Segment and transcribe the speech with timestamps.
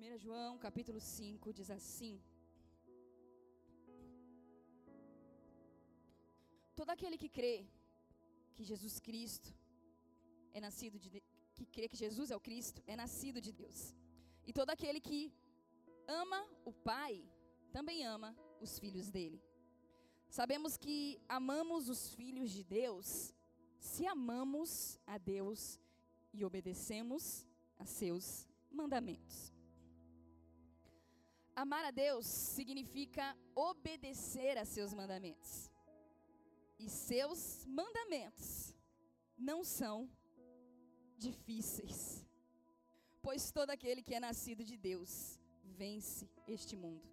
[0.00, 2.18] 1 João capítulo 5 diz assim:
[6.74, 7.66] Todo aquele que crê
[8.54, 9.50] que Jesus Cristo
[10.54, 11.10] é nascido de
[11.54, 13.94] que crê que Jesus é o Cristo é nascido de Deus.
[14.46, 15.20] E todo aquele que
[16.08, 17.22] ama o Pai
[17.70, 19.38] também ama os filhos dele.
[20.30, 23.34] Sabemos que amamos os filhos de Deus
[23.78, 25.78] se amamos a Deus
[26.32, 27.46] e obedecemos
[27.78, 29.59] a seus mandamentos.
[31.54, 35.70] Amar a Deus significa obedecer a seus mandamentos.
[36.78, 38.74] E seus mandamentos
[39.36, 40.10] não são
[41.18, 42.26] difíceis,
[43.20, 47.06] pois todo aquele que é nascido de Deus vence este mundo.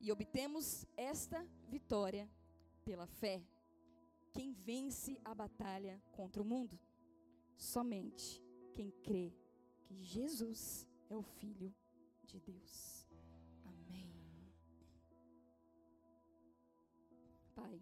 [0.00, 2.30] E obtemos esta vitória
[2.84, 3.42] pela fé.
[4.32, 6.78] Quem vence a batalha contra o mundo?
[7.56, 9.32] Somente quem crê
[9.84, 11.74] que Jesus é o Filho
[12.24, 13.03] de Deus.
[17.54, 17.74] Pai,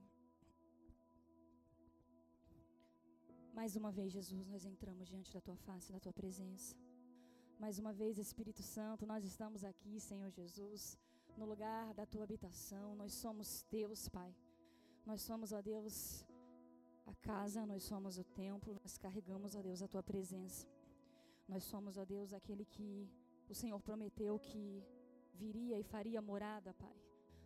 [3.58, 6.74] mais uma vez, Jesus, nós entramos diante da tua face, da tua presença.
[7.58, 10.98] Mais uma vez, Espírito Santo, nós estamos aqui, Senhor Jesus,
[11.36, 12.94] no lugar da tua habitação.
[12.96, 14.34] Nós somos teus, Pai.
[15.06, 16.24] Nós somos, ó Deus,
[17.06, 20.66] a casa, nós somos o templo, nós carregamos, ó Deus, a tua presença.
[21.48, 23.08] Nós somos, ó Deus, aquele que
[23.48, 24.82] o Senhor prometeu que
[25.34, 26.96] viria e faria morada, Pai.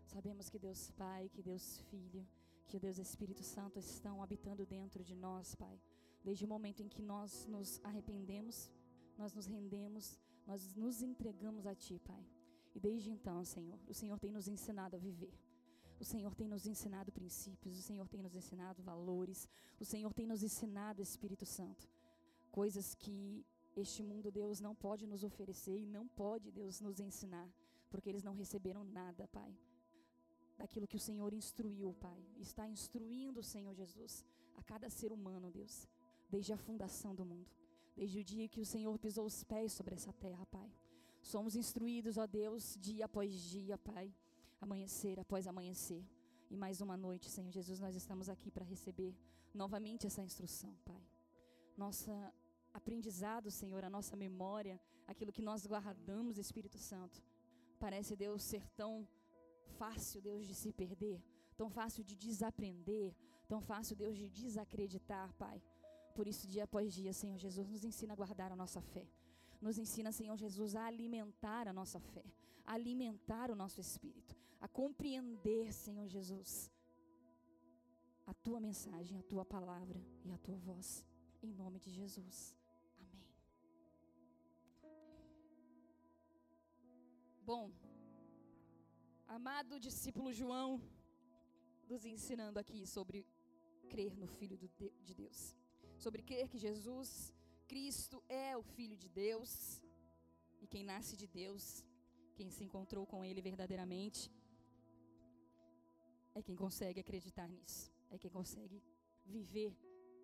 [0.06, 2.26] Sabemos que Deus Pai, que Deus Filho,
[2.68, 5.76] que Deus Espírito Santo estão habitando dentro de nós, Pai.
[6.24, 8.70] Desde o momento em que nós nos arrependemos,
[9.18, 12.24] nós nos rendemos, nós nos entregamos a Ti, Pai.
[12.74, 15.34] E desde então, Senhor, o Senhor tem nos ensinado a viver.
[15.98, 19.48] O Senhor tem nos ensinado princípios, o Senhor tem nos ensinado valores,
[19.80, 21.88] o Senhor tem nos ensinado, Espírito Santo,
[22.50, 27.48] coisas que este mundo, Deus, não pode nos oferecer e não pode, Deus, nos ensinar,
[27.90, 29.54] porque eles não receberam nada, Pai.
[30.56, 32.18] Daquilo que o Senhor instruiu, Pai.
[32.38, 34.24] Está instruindo o Senhor Jesus
[34.56, 35.88] a cada ser humano, Deus,
[36.30, 37.50] desde a fundação do mundo,
[37.94, 40.70] desde o dia que o Senhor pisou os pés sobre essa terra, Pai.
[41.22, 44.14] Somos instruídos, ó Deus, dia após dia, Pai
[44.60, 46.04] amanhecer após amanhecer.
[46.50, 49.14] E mais uma noite, Senhor Jesus, nós estamos aqui para receber
[49.52, 51.02] novamente essa instrução, Pai.
[51.76, 52.32] Nossa
[52.72, 57.22] aprendizado, Senhor, a nossa memória, aquilo que nós guardamos, Espírito Santo.
[57.78, 59.08] Parece, Deus, ser tão
[59.78, 61.22] fácil, Deus, de se perder,
[61.56, 63.14] tão fácil de desaprender,
[63.48, 65.62] tão fácil, Deus, de desacreditar, Pai.
[66.14, 69.06] Por isso, dia após dia, Senhor Jesus, nos ensina a guardar a nossa fé.
[69.60, 72.24] Nos ensina, Senhor Jesus, a alimentar a nossa fé,
[72.64, 76.70] a alimentar o nosso espírito, a compreender, Senhor Jesus,
[78.26, 81.06] a tua mensagem, a tua palavra e a tua voz.
[81.42, 82.56] Em nome de Jesus.
[82.98, 83.26] Amém.
[87.44, 87.70] Bom,
[89.28, 90.80] amado discípulo João,
[91.88, 93.26] nos ensinando aqui sobre
[93.90, 95.56] crer no Filho de Deus,
[95.96, 97.34] sobre crer que Jesus
[97.66, 99.82] Cristo é o Filho de Deus.
[100.60, 101.84] E quem nasce de Deus,
[102.34, 104.32] quem se encontrou com Ele verdadeiramente,
[106.34, 107.92] é quem consegue acreditar nisso.
[108.10, 108.82] É quem consegue
[109.24, 109.76] viver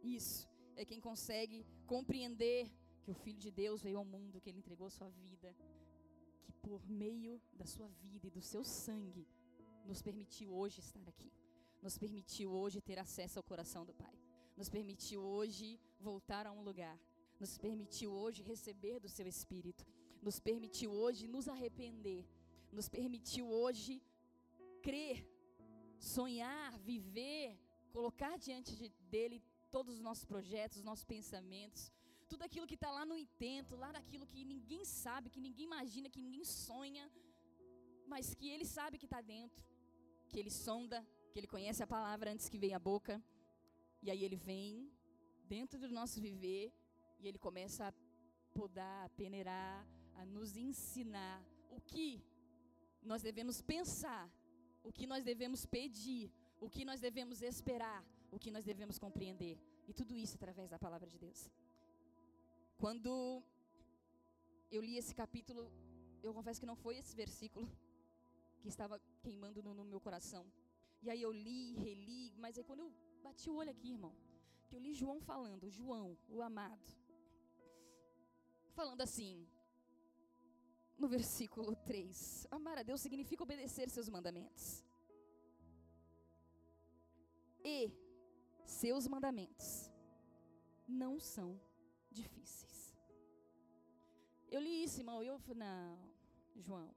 [0.02, 0.48] isso.
[0.76, 2.70] É quem consegue compreender
[3.02, 5.54] que o Filho de Deus veio ao mundo, que Ele entregou sua vida,
[6.52, 9.26] por meio da sua vida e do seu sangue
[9.84, 11.32] nos permitiu hoje estar aqui,
[11.80, 14.14] nos permitiu hoje ter acesso ao coração do Pai,
[14.56, 16.98] nos permitiu hoje voltar a um lugar.
[17.42, 19.84] Nos permitiu hoje receber do seu Espírito,
[20.22, 22.24] nos permitiu hoje nos arrepender,
[22.70, 24.00] nos permitiu hoje
[24.80, 25.26] crer,
[25.98, 27.58] sonhar, viver,
[27.90, 29.42] colocar diante de, dele
[29.72, 31.92] todos os nossos projetos, os nossos pensamentos,
[32.32, 36.12] tudo aquilo que está lá no intento, lá naquilo que ninguém sabe, que ninguém imagina,
[36.14, 37.04] que ninguém sonha,
[38.12, 39.62] mas que ele sabe que está dentro,
[40.30, 40.98] que ele sonda,
[41.30, 43.14] que ele conhece a palavra antes que venha a boca,
[44.04, 44.90] e aí ele vem
[45.54, 46.64] dentro do nosso viver
[47.20, 47.92] e ele começa a
[48.58, 49.86] podar, a peneirar,
[50.20, 51.38] a nos ensinar
[51.76, 52.08] o que
[53.10, 54.24] nós devemos pensar,
[54.82, 56.32] o que nós devemos pedir,
[56.64, 59.56] o que nós devemos esperar, o que nós devemos compreender.
[59.86, 61.42] E tudo isso através da palavra de Deus.
[62.76, 63.42] Quando
[64.70, 65.70] eu li esse capítulo,
[66.22, 67.68] eu confesso que não foi esse versículo
[68.60, 70.44] que estava queimando no, no meu coração.
[71.02, 72.92] E aí eu li, reli, mas aí quando eu
[73.22, 74.14] bati o olho aqui, irmão,
[74.68, 76.96] que eu li João falando, João, o amado,
[78.72, 79.46] falando assim,
[80.98, 84.84] no versículo 3: Amar a Deus significa obedecer seus mandamentos.
[87.64, 87.92] E
[88.64, 89.90] seus mandamentos
[90.86, 91.60] não são
[92.12, 92.94] difíceis.
[94.50, 95.98] Eu li isso, irmão, e eu falei, não,
[96.56, 96.94] João,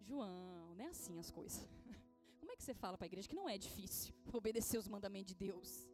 [0.00, 1.68] João, não é assim as coisas.
[2.40, 5.28] Como é que você fala para a igreja que não é difícil obedecer os mandamentos
[5.32, 5.88] de Deus?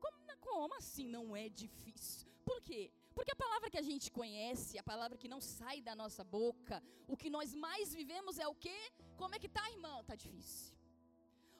[0.00, 2.28] Como, como assim não é difícil?
[2.44, 2.90] Por quê?
[3.14, 6.82] Porque a palavra que a gente conhece, a palavra que não sai da nossa boca,
[7.06, 8.78] o que nós mais vivemos é o quê?
[9.16, 10.02] Como é que tá, irmão?
[10.04, 10.74] Tá difícil.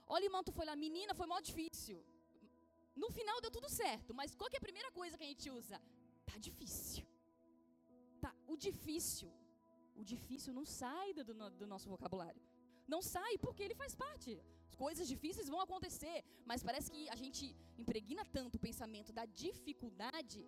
[0.06, 1.98] Olha, irmão, tu foi lá, menina, foi mó difícil.
[2.94, 5.80] No final deu tudo certo, mas qual é a primeira coisa que a gente usa?
[6.26, 7.04] Tá difícil.
[8.20, 9.30] Tá, o difícil.
[10.00, 11.24] O difícil não sai do,
[11.60, 12.42] do nosso vocabulário.
[12.86, 14.30] Não sai porque ele faz parte.
[14.68, 17.44] As coisas difíceis vão acontecer, mas parece que a gente
[17.78, 20.40] impregna tanto o pensamento da dificuldade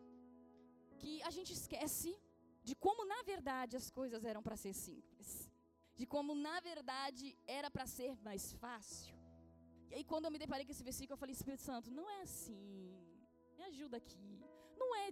[1.00, 2.10] que a gente esquece
[2.62, 5.28] de como na verdade as coisas eram para ser simples.
[5.94, 9.13] De como na verdade era para ser mais fácil.
[9.98, 12.58] E quando eu me deparei com esse versículo, eu falei, Espírito Santo, não é assim.
[13.56, 14.28] Me ajuda aqui.
[14.82, 15.06] Não é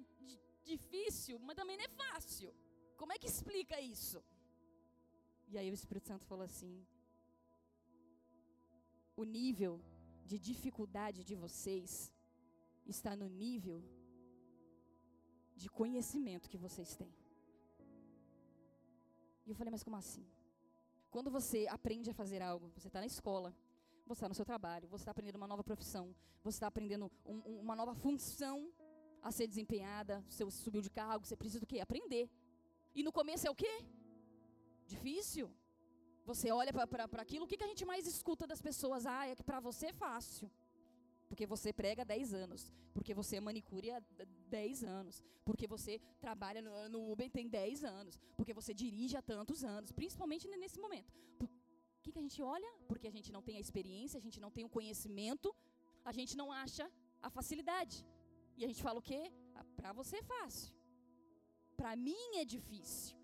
[0.72, 2.50] difícil, mas também não é fácil.
[2.96, 4.18] Como é que explica isso?
[5.52, 6.74] E aí o Espírito Santo falou assim:
[9.22, 9.74] o nível
[10.30, 12.12] de dificuldade de vocês
[12.94, 13.78] está no nível
[15.54, 17.12] de conhecimento que vocês têm.
[19.44, 20.24] E eu falei, mas como assim?
[21.10, 23.54] Quando você aprende a fazer algo, você está na escola,
[24.06, 27.34] você está no seu trabalho, você está aprendendo uma nova profissão, você está aprendendo um,
[27.34, 28.72] um, uma nova função
[29.22, 31.80] a ser desempenhada, você subiu de cargo, você precisa do quê?
[31.80, 32.28] Aprender.
[32.94, 33.84] E no começo é o quê?
[34.86, 35.50] Difícil.
[36.24, 39.06] Você olha para aquilo, o que, que a gente mais escuta das pessoas?
[39.06, 40.50] Ah, é que para você é fácil.
[41.28, 42.70] Porque você prega 10 anos.
[42.92, 44.02] Porque você é manicure há
[44.50, 45.22] 10 anos.
[45.44, 48.20] Porque você trabalha no, no Uber tem 10 anos.
[48.36, 49.90] Porque você dirige há tantos anos.
[49.92, 51.10] Principalmente nesse momento.
[52.02, 52.70] O que, que a gente olha?
[52.88, 55.48] Porque a gente não tem a experiência, a gente não tem o conhecimento,
[56.10, 56.84] a gente não acha
[57.26, 57.96] a facilidade.
[58.58, 59.20] E a gente fala o quê?
[59.54, 60.74] Ah, para você é fácil.
[61.76, 63.16] Para mim é difícil.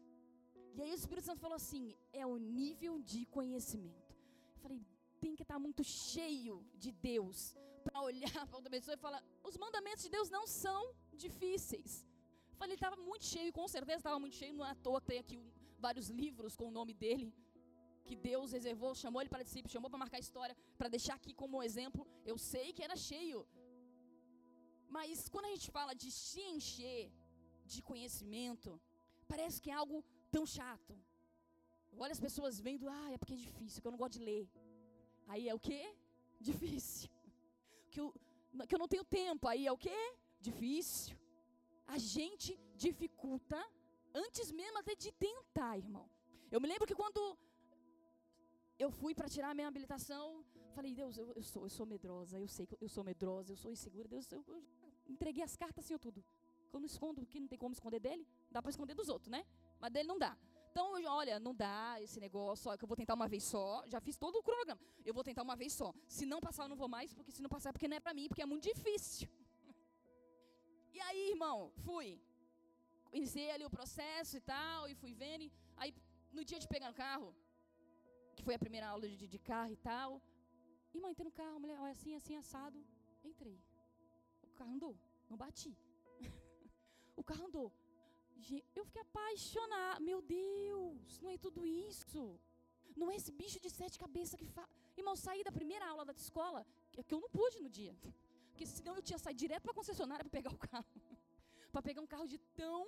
[0.76, 4.14] E aí o Espírito Santo falou assim: é o nível de conhecimento.
[4.54, 4.80] Eu falei,
[5.24, 9.56] tem que estar muito cheio de Deus para olhar para outra pessoa e falar: os
[9.56, 10.94] mandamentos de Deus não são
[11.24, 12.06] difíceis.
[12.52, 15.08] Eu falei, estava muito cheio, com certeza estava muito cheio, não é à toa que
[15.08, 15.36] tem aqui
[15.80, 17.34] vários livros com o nome dele,
[18.08, 21.62] que Deus reservou, chamou ele para discípulo, chamou para marcar história, para deixar aqui como
[21.68, 22.02] exemplo.
[22.30, 23.40] Eu sei que era cheio.
[24.96, 27.02] Mas quando a gente fala de se encher
[27.72, 28.70] de conhecimento,
[29.32, 29.98] parece que é algo
[30.36, 30.94] tão chato.
[32.04, 34.44] Olha as pessoas vendo, ah, é porque é difícil, que eu não gosto de ler.
[35.32, 35.82] Aí é o quê?
[36.48, 37.10] Difícil
[37.90, 38.14] que eu,
[38.68, 39.46] que eu não tenho tempo.
[39.52, 39.98] Aí é o que?
[40.40, 41.16] Difícil.
[41.86, 42.50] A gente
[42.84, 43.58] dificulta
[44.24, 46.08] antes mesmo até de tentar, irmão.
[46.50, 47.20] Eu me lembro que quando
[48.78, 52.38] eu fui para tirar a minha habilitação, falei, Deus, eu, eu, sou, eu sou medrosa,
[52.38, 54.62] eu sei que eu sou medrosa, eu sou insegura, Deus, eu, eu
[55.08, 56.24] entreguei as cartas assim, tudo.
[56.72, 59.44] Eu não escondo, que não tem como esconder dele, dá para esconder dos outros, né?
[59.80, 60.36] Mas dele não dá.
[60.70, 63.82] Então, olha, não dá esse negócio, que eu vou tentar uma vez só.
[63.86, 64.80] Já fiz todo o cronograma.
[65.04, 65.92] Eu vou tentar uma vez só.
[66.06, 68.00] Se não passar, eu não vou mais, porque se não passar é porque não é
[68.00, 69.28] para mim, porque é muito difícil.
[70.94, 72.20] e aí, irmão, fui.
[73.12, 75.42] Iniciei ali o processo e tal, e fui vendo.
[75.44, 75.94] E aí,
[76.32, 77.34] no dia de pegar o carro,
[78.38, 80.10] que foi a primeira aula de, de carro e tal,
[80.96, 82.78] irmão, entrei no carro, mulher, olha assim, assim, assado.
[83.30, 83.56] Entrei.
[84.50, 84.94] O carro andou,
[85.30, 85.72] não bati.
[87.20, 87.68] o carro andou.
[88.78, 90.00] Eu fiquei apaixonada.
[90.10, 92.22] Meu Deus, não é tudo isso.
[93.00, 94.70] Não é esse bicho de sete cabeças que fala.
[95.00, 96.60] Irmão, saí da primeira aula da escola,
[96.92, 97.94] que eu não pude no dia.
[98.50, 100.86] Porque senão eu tinha saído direto para a concessionária para pegar o carro.
[101.72, 102.86] para pegar um carro de tão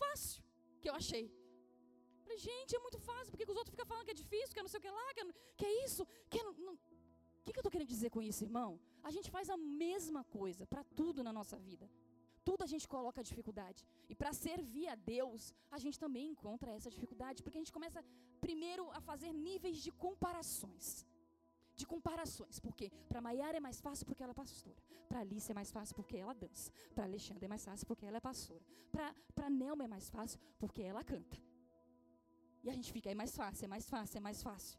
[0.00, 0.42] fácil
[0.80, 1.24] que eu achei.
[2.24, 3.30] Falei, gente, é muito fácil.
[3.30, 4.90] Por que os outros ficam falando que é difícil, que é não sei o que
[4.98, 5.26] lá, que é,
[5.58, 6.02] que é isso?
[6.30, 6.74] Que é, não...
[6.74, 8.70] O que, que eu estou querendo dizer com isso, irmão?
[9.08, 11.86] A gente faz a mesma coisa para tudo na nossa vida
[12.44, 13.80] tudo a gente coloca dificuldade.
[14.08, 18.04] E para servir a Deus, a gente também encontra essa dificuldade, porque a gente começa
[18.40, 21.06] primeiro a fazer níveis de comparações.
[21.80, 25.54] De comparações, porque para Maiara é mais fácil porque ela é pastora, para Alice é
[25.60, 28.64] mais fácil porque ela dança, para Alexandre é mais fácil porque ela é pastora,
[29.34, 31.36] para Nelma é mais fácil porque ela canta.
[32.64, 34.78] E a gente fica, é mais fácil, é mais fácil, é mais fácil.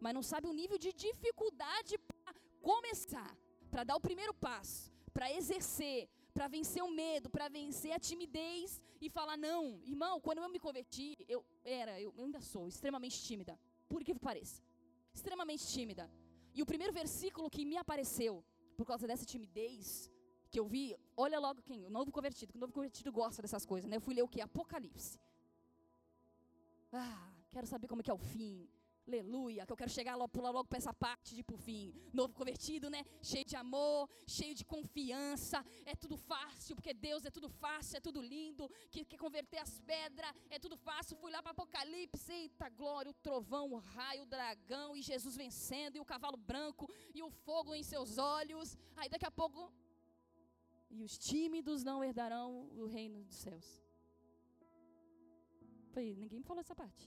[0.00, 2.32] Mas não sabe o nível de dificuldade para
[2.70, 3.30] começar,
[3.72, 8.80] para dar o primeiro passo, para exercer, para vencer o medo, para vencer a timidez
[9.00, 13.58] e falar não, irmão, quando eu me converti, eu era, eu ainda sou extremamente tímida,
[13.88, 14.62] por que pareça.
[15.12, 16.10] Extremamente tímida.
[16.54, 18.44] E o primeiro versículo que me apareceu
[18.76, 20.10] por causa dessa timidez
[20.50, 23.90] que eu vi, olha logo quem, o novo convertido, o novo convertido gosta dessas coisas,
[23.90, 23.96] né?
[23.96, 24.40] Eu fui ler o que?
[24.40, 25.18] Apocalipse.
[26.96, 28.68] Ah, quero saber como é que é o fim.
[29.06, 31.92] Aleluia, que eu quero chegar logo, pular logo para essa parte de por fim.
[32.10, 33.04] Novo convertido, né?
[33.20, 35.62] Cheio de amor, cheio de confiança.
[35.84, 38.70] É tudo fácil, porque Deus é tudo fácil, é tudo lindo.
[38.90, 41.18] Que converter as pedras, é tudo fácil.
[41.18, 45.96] Fui lá para Apocalipse, eita glória, o trovão, o raio, o dragão, e Jesus vencendo,
[45.96, 48.78] e o cavalo branco, e o fogo em seus olhos.
[48.96, 49.70] Aí daqui a pouco.
[50.90, 53.83] E os tímidos não herdarão o reino dos céus.
[55.94, 57.04] Falei, ninguém me falou essa parte.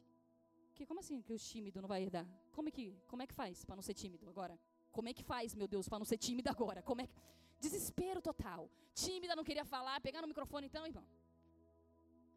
[0.76, 2.26] Que, como assim que os tímidos não vai herdar?
[2.56, 4.58] Como é que, como é que faz para não ser tímido agora?
[4.96, 6.82] Como é que faz, meu Deus, para não ser tímida agora?
[6.90, 7.14] Como é que...
[7.60, 8.62] Desespero total.
[8.94, 11.06] Tímida, não queria falar, pegar no microfone então, irmão.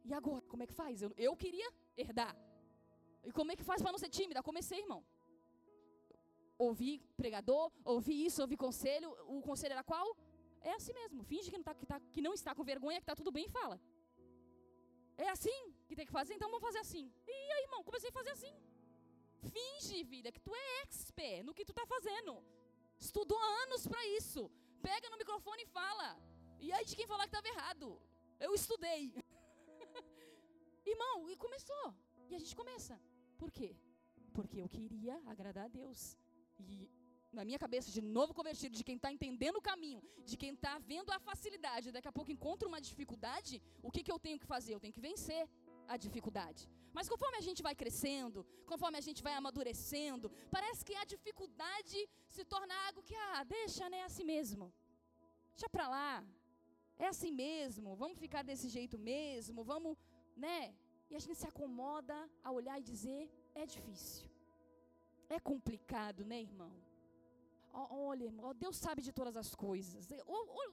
[0.04, 1.02] E agora, como é que faz?
[1.02, 2.34] Eu, eu queria herdar.
[3.22, 4.42] E como é que faz para não ser tímida?
[4.42, 5.04] Comecei, irmão.
[6.58, 9.10] Ouvi pregador, ouvi isso, ouvi conselho.
[9.36, 10.16] O conselho era qual?
[10.62, 11.22] É assim mesmo.
[11.22, 13.46] Finge que não, tá, que, tá, que não está com vergonha, que está tudo bem
[13.46, 13.80] e fala.
[15.16, 17.04] É assim que tem que fazer, então vamos fazer assim.
[17.26, 18.54] E aí, irmão, comecei a fazer assim.
[19.54, 22.32] Finge, vida, que tu é expert no que tu está fazendo.
[23.06, 24.42] Estudou anos para isso.
[24.88, 26.08] Pega no microfone e fala.
[26.64, 27.88] E aí de quem falar que estava errado.
[28.46, 29.02] Eu estudei.
[30.92, 31.86] irmão, e começou.
[32.30, 32.94] E a gente começa.
[33.40, 33.70] Por quê?
[34.36, 36.00] Porque eu queria agradar a Deus.
[36.58, 36.88] E
[37.38, 40.78] na minha cabeça, de novo convertido, de quem está entendendo o caminho, de quem está
[40.78, 44.46] vendo a facilidade, daqui a pouco encontra uma dificuldade, o que, que eu tenho que
[44.54, 44.74] fazer?
[44.74, 45.42] Eu tenho que vencer
[45.94, 46.62] a dificuldade.
[46.96, 48.38] Mas conforme a gente vai crescendo,
[48.70, 51.98] conforme a gente vai amadurecendo, parece que a dificuldade
[52.36, 54.66] se torna algo que, ah, deixa, né, é assim mesmo.
[55.52, 56.12] Deixa para lá.
[57.04, 59.96] É assim mesmo, vamos ficar desse jeito mesmo, vamos,
[60.44, 60.58] né?
[61.10, 62.16] E a gente se acomoda
[62.46, 63.22] a olhar e dizer,
[63.62, 64.28] é difícil.
[65.36, 66.72] É complicado, né, irmão?
[67.72, 70.08] olha, irmão, Deus sabe de todas as coisas.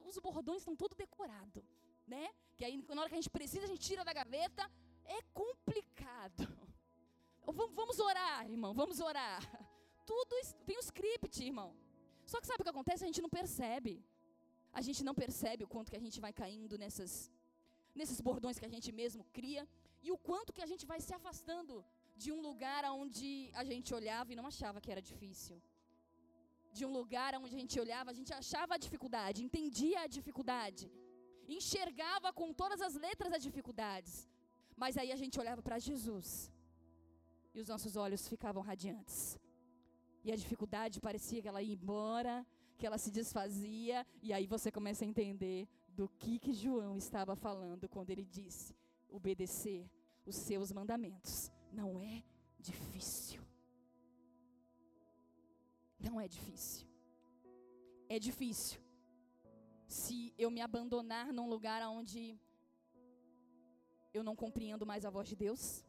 [0.09, 1.63] Os bordões estão tudo decorados,
[2.07, 2.25] né?
[2.55, 4.63] Que aí, na hora que a gente precisa, a gente tira da gaveta.
[5.07, 6.43] É complicado.
[7.79, 9.41] Vamos orar, irmão, vamos orar.
[10.05, 10.35] Tudo
[10.65, 11.69] tem um script, irmão.
[12.31, 13.05] Só que sabe o que acontece?
[13.05, 13.93] A gente não percebe.
[14.79, 17.31] A gente não percebe o quanto que a gente vai caindo nessas,
[17.99, 19.63] nesses bordões que a gente mesmo cria
[20.03, 21.77] e o quanto que a gente vai se afastando
[22.23, 23.29] de um lugar onde
[23.61, 25.57] a gente olhava e não achava que era difícil
[26.77, 30.85] de um lugar onde a gente olhava, a gente achava a dificuldade, entendia a dificuldade,
[31.57, 34.13] enxergava com todas as letras as dificuldades.
[34.77, 36.51] Mas aí a gente olhava para Jesus
[37.53, 39.39] e os nossos olhos ficavam radiantes.
[40.23, 42.45] E a dificuldade parecia que ela ia embora,
[42.77, 47.35] que ela se desfazia, e aí você começa a entender do que que João estava
[47.35, 48.75] falando quando ele disse:
[49.09, 49.89] obedecer
[50.25, 52.23] os seus mandamentos não é
[52.59, 53.41] difícil.
[55.99, 56.87] Não é difícil.
[58.07, 58.79] É difícil.
[59.87, 62.39] Se eu me abandonar num lugar onde
[64.17, 65.83] eu não compreendo mais a voz de Deus,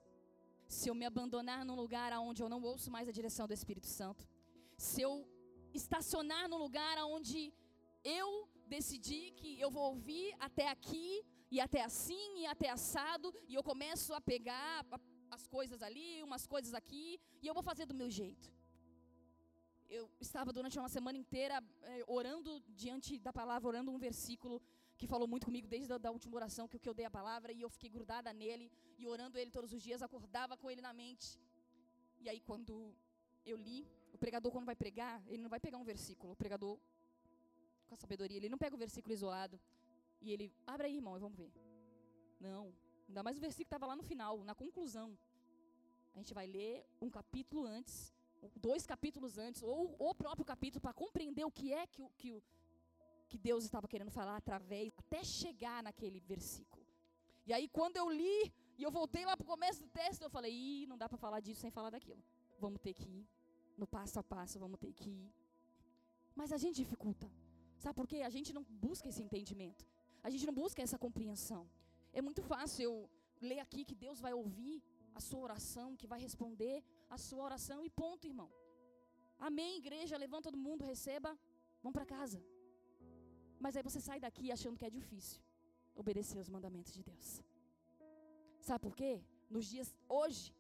[0.77, 3.87] se eu me abandonar num lugar onde eu não ouço mais a direção do Espírito
[3.87, 4.29] Santo,
[4.77, 5.13] se eu
[5.73, 7.53] estacionar num lugar onde
[8.05, 13.55] eu decidi que eu vou ouvir até aqui e até assim e até assado e
[13.55, 14.85] eu começo a pegar
[15.31, 18.53] as coisas ali, umas coisas aqui e eu vou fazer do meu jeito.
[19.89, 24.61] Eu estava durante uma semana inteira é, orando diante da palavra, orando um versículo
[24.99, 27.53] que falou muito comigo desde a da última oração que, que eu dei a palavra
[27.53, 28.67] e eu fiquei grudada nele
[28.99, 31.29] e orando ele todos os dias, acordava com ele na mente.
[32.21, 32.75] E aí quando
[33.47, 36.77] eu li, o pregador quando vai pregar, ele não vai pegar um versículo, o pregador
[37.87, 39.59] com a sabedoria, ele não pega o versículo isolado
[40.21, 41.53] e ele, abre aí irmão, e vamos ver.
[42.41, 42.75] Não,
[43.09, 45.17] ainda mais o versículo que estava lá no final, na conclusão.
[46.15, 48.13] A gente vai ler um capítulo antes
[48.57, 52.33] dois capítulos antes, ou o próprio capítulo, para compreender o que é que, o, que,
[52.33, 52.43] o,
[53.29, 56.85] que Deus estava querendo falar através, até chegar naquele versículo.
[57.47, 60.31] E aí, quando eu li, e eu voltei lá para o começo do texto, eu
[60.31, 62.23] falei, Ih, não dá para falar disso sem falar daquilo.
[62.59, 63.29] Vamos ter que ir,
[63.77, 65.33] no passo a passo, vamos ter que ir.
[66.35, 67.31] Mas a gente dificulta.
[67.79, 68.19] Sabe por quê?
[68.23, 69.87] A gente não busca esse entendimento.
[70.23, 71.63] A gente não busca essa compreensão.
[72.13, 72.95] É muito fácil eu
[73.41, 74.83] ler aqui que Deus vai ouvir
[75.15, 76.77] a sua oração, que vai responder
[77.09, 78.51] a sua oração e ponto, irmão.
[79.39, 81.31] Amém, igreja, levanta todo mundo, receba,
[81.83, 82.43] vamos para casa.
[83.61, 85.41] Mas aí você sai daqui achando que é difícil
[86.03, 87.43] obedecer os mandamentos de Deus.
[88.61, 89.13] Sabe por quê?
[89.51, 90.55] Nos dias hoje,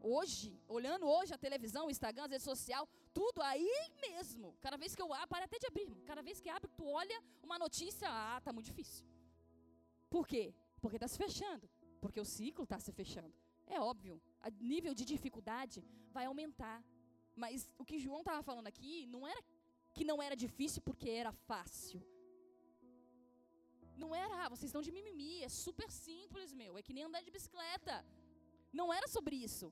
[0.00, 3.70] hoje, olhando hoje a televisão, o Instagram, as redes sociais, tudo aí
[4.00, 4.56] mesmo.
[4.60, 5.90] Cada vez que eu abro, para até de abrir.
[6.10, 9.04] Cada vez que abre, tu olha uma notícia, ah, tá muito difícil.
[10.08, 10.54] Por quê?
[10.80, 11.68] Porque está se fechando.
[12.00, 13.34] Porque o ciclo está se fechando.
[13.66, 16.82] É óbvio, o nível de dificuldade vai aumentar.
[17.36, 19.42] Mas o que João estava falando aqui não era
[19.92, 22.00] que não era difícil porque era fácil.
[24.02, 27.22] Não era, ah, vocês estão de mimimi, é super simples, meu, é que nem andar
[27.26, 27.94] de bicicleta.
[28.80, 29.66] Não era sobre isso.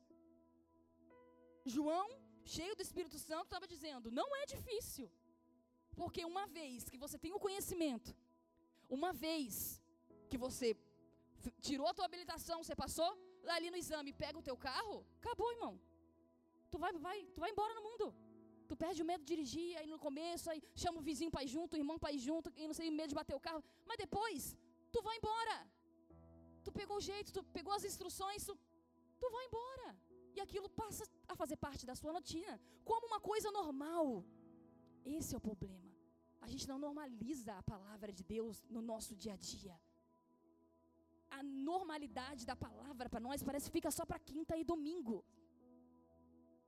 [1.77, 2.09] João,
[2.57, 5.07] cheio do Espírito Santo, estava dizendo: não é difícil.
[6.01, 8.11] Porque uma vez que você tem o conhecimento,
[8.99, 9.83] uma vez
[10.31, 10.69] que você
[11.67, 13.11] tirou a tua habilitação, você passou
[13.57, 15.75] ali no exame, pega o teu carro, acabou, irmão.
[16.71, 18.07] Tu vai, vai, tu vai embora no mundo.
[18.71, 21.51] Tu perde o medo de dirigir, aí no começo, aí chama o vizinho para ir
[21.57, 23.63] junto, o irmão para ir junto, e não sei, medo de bater o carro.
[23.89, 24.43] Mas depois,
[24.95, 25.57] tu vai embora.
[26.65, 28.55] Tu pegou o jeito, tu pegou as instruções, tu,
[29.23, 29.89] tu vai embora.
[30.37, 32.55] E aquilo passa a fazer parte da sua rotina,
[32.91, 34.07] como uma coisa normal.
[35.17, 35.89] Esse é o problema.
[36.45, 39.75] A gente não normaliza a palavra de Deus no nosso dia a dia.
[41.39, 45.17] A normalidade da palavra para nós parece que fica só para quinta e domingo.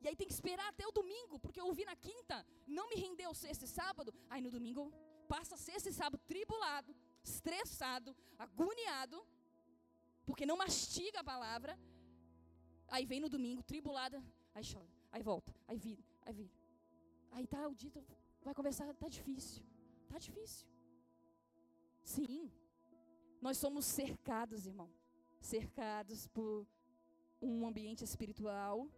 [0.00, 2.96] E aí tem que esperar até o domingo, porque eu ouvi na quinta, não me
[2.96, 4.14] rendeu sexta e sábado.
[4.30, 4.92] Aí no domingo
[5.28, 9.18] passa sexta e sábado tribulado, estressado, agoniado,
[10.24, 11.78] porque não mastiga a palavra.
[12.88, 14.22] Aí vem no domingo tribulada,
[14.54, 16.54] aí chora, aí volta, aí vira, aí vira.
[17.30, 17.92] Aí tá o dia,
[18.42, 19.62] vai conversar, tá difícil.
[20.08, 20.66] Tá difícil.
[22.02, 22.50] Sim.
[23.40, 24.90] Nós somos cercados, irmão.
[25.40, 26.66] Cercados por
[27.40, 28.88] um ambiente espiritual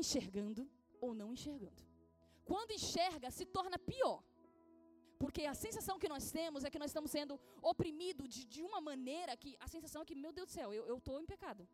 [0.00, 0.68] enxergando
[1.00, 1.82] ou não enxergando.
[2.44, 4.22] Quando enxerga, se torna pior.
[5.22, 8.80] Porque a sensação que nós temos é que nós estamos sendo oprimidos de, de uma
[8.80, 11.68] maneira que a sensação é que, meu Deus do céu, eu estou em pecado.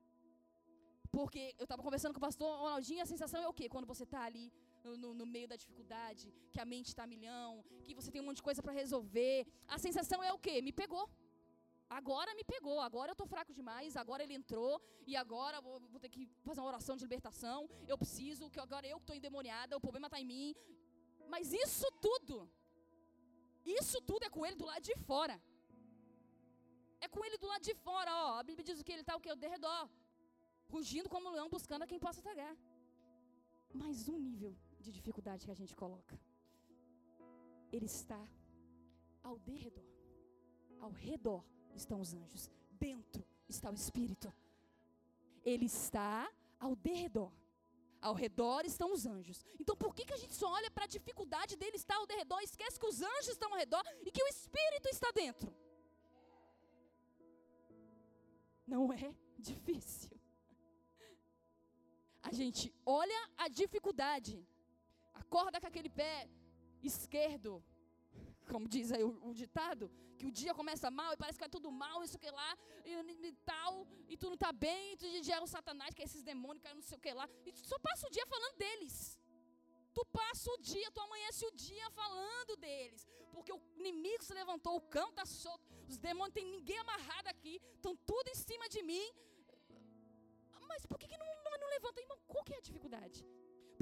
[1.11, 3.67] Porque eu estava conversando com o pastor Ronaldinho, a sensação é o quê?
[3.75, 4.53] Quando você está ali
[4.85, 8.37] no, no, meio da dificuldade, que a mente está milhão, que você tem um monte
[8.37, 9.47] de coisa para resolver.
[9.67, 10.61] A sensação é o quê?
[10.61, 11.09] Me pegou.
[11.89, 15.99] Agora me pegou, agora eu estou fraco demais, agora ele entrou, e agora vou, vou,
[15.99, 17.69] ter que fazer uma oração de libertação.
[17.87, 20.55] Eu preciso, que agora eu que estou endemoniada, o problema está em mim.
[21.35, 22.37] Mas isso tudo,
[23.65, 25.41] isso tudo é com ele do lado de fora.
[27.01, 28.39] É com ele do lado de fora, ó.
[28.39, 28.93] A Bíblia diz o que?
[28.93, 29.31] Ele está o que?
[29.31, 29.89] Ao derredor.
[30.69, 32.55] Rugindo como um leão, buscando a quem possa tragar.
[33.73, 36.19] Mais um nível de dificuldade que a gente coloca.
[37.73, 38.21] Ele está
[39.23, 39.85] ao derredor.
[40.81, 41.45] Ao redor
[41.79, 44.33] estão os anjos, dentro está o Espírito.
[45.45, 47.33] Ele está ao derredor.
[48.01, 49.45] Ao redor estão os anjos.
[49.59, 52.41] Então por que, que a gente só olha para a dificuldade dele estar ao redor,
[52.41, 55.53] esquece que os anjos estão ao redor e que o Espírito está dentro?
[58.67, 60.11] Não é difícil.
[62.23, 64.47] A gente olha a dificuldade,
[65.15, 66.29] acorda com aquele pé
[66.83, 67.65] esquerdo,
[68.53, 71.49] como diz aí o, o, ditado, que o dia começa mal e parece que é
[71.57, 72.51] tudo mal, isso que lá,
[72.85, 72.93] e,
[73.29, 76.05] e, tal, e tu não está bem, e tu já é o satanás, que é
[76.05, 78.27] esses demônios, que é não sei o que lá, e tu só passa o dia
[78.27, 79.19] falando deles.
[79.95, 84.77] Tu passa o dia, tu amanhece o dia falando deles, porque o inimigo se levantou,
[84.77, 88.83] o cão está solto, os demônios tem ninguém amarrado aqui, estão tudo em cima de
[88.83, 89.07] mim.
[90.69, 92.19] Mas por que, que não, não, não levanta, irmão?
[92.27, 93.25] Qual que é a dificuldade?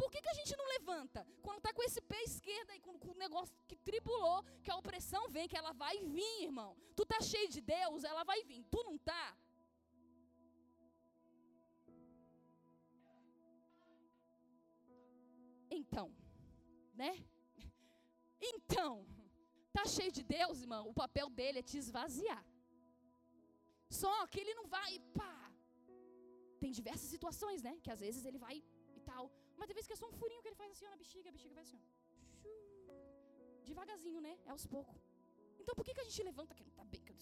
[0.01, 1.27] Por que, que a gente não levanta?
[1.43, 4.77] Quando está com esse pé esquerdo aí, com, com o negócio que tribulou, que a
[4.83, 6.77] opressão vem, que ela vai vir, irmão.
[6.95, 8.63] Tu tá cheio de Deus, ela vai vir.
[8.75, 9.27] Tu não tá?
[15.71, 16.07] Então,
[16.95, 17.13] né?
[18.41, 19.07] Então,
[19.73, 22.45] tá cheio de Deus, irmão, o papel dele é te esvaziar.
[24.01, 25.35] Só que ele não vai, pá.
[26.61, 27.79] Tem diversas situações, né?
[27.83, 28.76] Que às vezes ele vai e.
[29.57, 31.29] Mas tem vezes que é só um furinho que ele faz assim ó, na bexiga,
[31.29, 31.85] a bexiga vai assim, ó.
[33.69, 34.38] Devagarzinho, né?
[34.47, 34.97] É aos poucos.
[35.61, 37.03] Então por que, que a gente levanta que não tá bem?
[37.07, 37.16] Que eu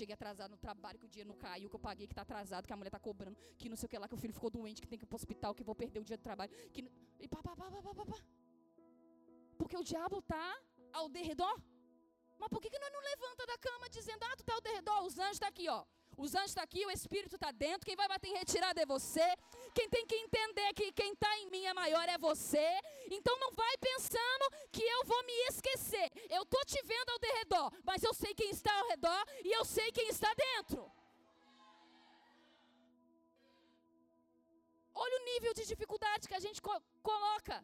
[0.00, 2.66] cheguei atrasado no trabalho, que o dia não caiu, que eu paguei, que tá atrasado,
[2.66, 4.50] que a mulher tá cobrando, que não sei o que lá, que o filho ficou
[4.50, 6.52] doente, que tem que ir pro hospital, que vou perder o dia de trabalho.
[6.74, 6.80] Que...
[7.18, 8.18] E pá, pá, pá, pá, pá, pá.
[9.58, 10.46] Porque o diabo tá
[10.92, 11.56] ao derredor.
[12.38, 15.04] Mas por que, que nós não levanta da cama dizendo, ah, tu tá ao derredor,
[15.04, 15.84] os anjos tá aqui, ó.
[16.24, 17.86] Os anjos estão tá aqui, o Espírito está dentro.
[17.86, 19.26] Quem vai bater em retirada é você.
[19.74, 22.68] Quem tem que entender que quem está em mim é maior é você.
[23.10, 26.10] Então não vai pensando que eu vou me esquecer.
[26.30, 29.64] Eu estou te vendo ao redor, mas eu sei quem está ao redor e eu
[29.64, 30.90] sei quem está dentro.
[35.04, 37.56] Olha o nível de dificuldade que a gente co coloca.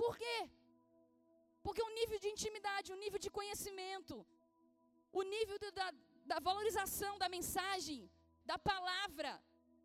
[0.00, 0.38] Por quê?
[1.64, 4.14] Porque o nível de intimidade, o nível de conhecimento,
[5.20, 5.88] o nível de, da,
[6.30, 8.00] da valorização da mensagem,
[8.50, 9.30] da palavra,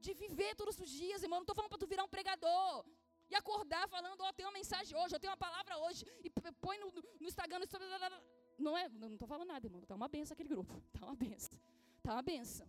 [0.05, 1.39] de viver todos os dias, irmão.
[1.39, 2.85] Não estou falando para tu virar um pregador
[3.31, 6.29] e acordar falando, ó, oh, tem uma mensagem hoje, eu tenho uma palavra hoje, e
[6.65, 6.87] põe no,
[7.21, 7.67] no Instagram, no
[8.65, 9.81] não é, não estou falando nada, irmão.
[9.89, 10.73] Tá uma benção aquele grupo.
[10.97, 11.59] Tá uma benção.
[12.03, 12.67] Tá uma benção.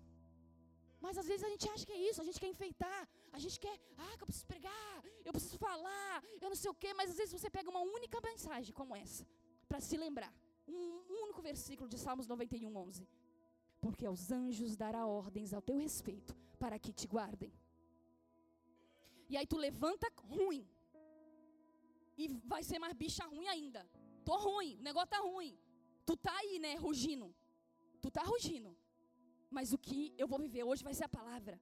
[1.05, 3.01] Mas às vezes a gente acha que é isso, a gente quer enfeitar,
[3.33, 6.75] a gente quer, ah, que eu preciso pregar, eu preciso falar, eu não sei o
[6.83, 9.27] quê, mas às vezes você pega uma única mensagem como essa,
[9.69, 10.33] para se lembrar.
[10.69, 13.09] Um único versículo de Salmos 91, 11
[13.83, 17.53] porque aos anjos dará ordens ao teu respeito para que te guardem.
[19.29, 20.65] E aí tu levanta ruim.
[22.17, 23.83] E vai ser mais bicha ruim ainda.
[24.25, 25.59] Tô ruim, o negócio tá ruim.
[26.07, 27.35] Tu tá aí, né, rugindo.
[28.01, 28.71] Tu tá rugindo.
[29.51, 31.61] Mas o que eu vou viver hoje vai ser a palavra.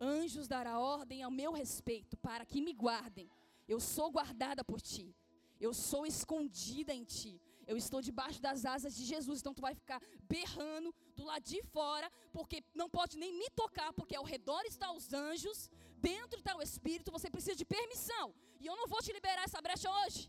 [0.00, 3.30] Anjos dará ordem ao meu respeito para que me guardem.
[3.68, 5.14] Eu sou guardada por ti.
[5.60, 7.38] Eu sou escondida em ti.
[7.70, 9.36] Eu estou debaixo das asas de Jesus.
[9.40, 10.00] Então tu vai ficar
[10.34, 14.90] berrando do lado de fora, porque não pode nem me tocar, porque ao redor estão
[15.00, 15.58] os anjos,
[16.08, 17.14] dentro está o Espírito.
[17.16, 18.26] Você precisa de permissão.
[18.62, 20.22] E eu não vou te liberar essa brecha hoje.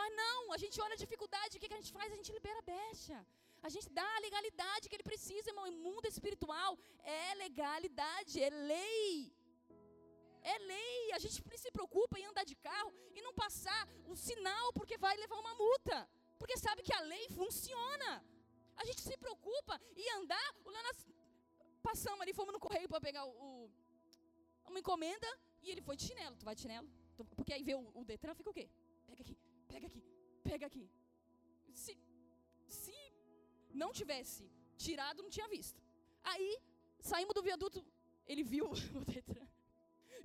[0.00, 2.08] Mas não, a gente olha a dificuldade, o que a gente faz?
[2.12, 3.18] A gente libera a brecha.
[3.66, 5.68] A gente dá a legalidade que ele precisa, irmão.
[5.68, 9.32] O mundo espiritual é legalidade, é lei.
[10.42, 11.12] É lei.
[11.12, 15.16] A gente se preocupa em andar de carro e não passar o sinal porque vai
[15.16, 16.08] levar uma multa.
[16.38, 18.24] Porque sabe que a lei funciona.
[18.76, 20.48] A gente se preocupa em andar.
[20.64, 21.06] O Lenas
[21.82, 23.70] passamos ali, fomos no correio para pegar o, o,
[24.66, 25.28] uma encomenda
[25.62, 26.36] e ele foi de chinelo.
[26.36, 26.88] Tu vai de chinelo?
[27.36, 28.68] Porque aí vê o, o Detran, fica o quê?
[29.06, 30.02] Pega aqui, pega aqui,
[30.44, 30.90] pega aqui.
[31.74, 31.98] Se,
[32.68, 32.94] se
[33.72, 35.82] não tivesse tirado, não tinha visto.
[36.22, 36.58] Aí
[37.00, 37.84] saímos do viaduto,
[38.26, 38.70] ele viu
[39.00, 39.47] o Detran.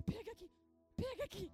[0.04, 0.50] Pega aqui,
[0.96, 1.52] pega aqui.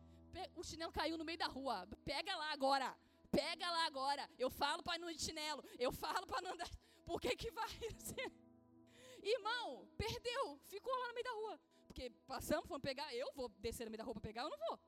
[0.56, 1.86] O chinelo caiu no meio da rua.
[2.04, 2.96] Pega lá agora.
[3.30, 4.28] Pega lá agora.
[4.38, 5.62] Eu falo para não ir de chinelo.
[5.78, 6.68] Eu falo para não andar.
[7.04, 7.70] Por que que vai?
[9.22, 10.58] Irmão, perdeu.
[10.64, 11.60] Ficou lá no meio da rua.
[11.86, 13.14] Porque passamos, fomos pegar.
[13.14, 14.78] Eu vou descer no meio da rua para pegar, eu não vou.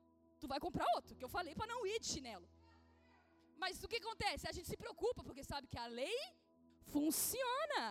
[0.41, 2.49] Tu vai comprar outro, que eu falei para não ir de chinelo.
[3.57, 4.49] Mas o que acontece?
[4.49, 6.19] A gente se preocupa porque sabe que a lei
[6.95, 7.85] funciona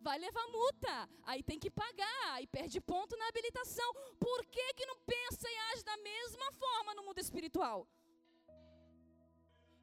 [0.00, 3.92] vai levar multa, aí tem que pagar, aí perde ponto na habilitação.
[4.18, 7.88] Por que, que não pensa e age da mesma forma no mundo espiritual?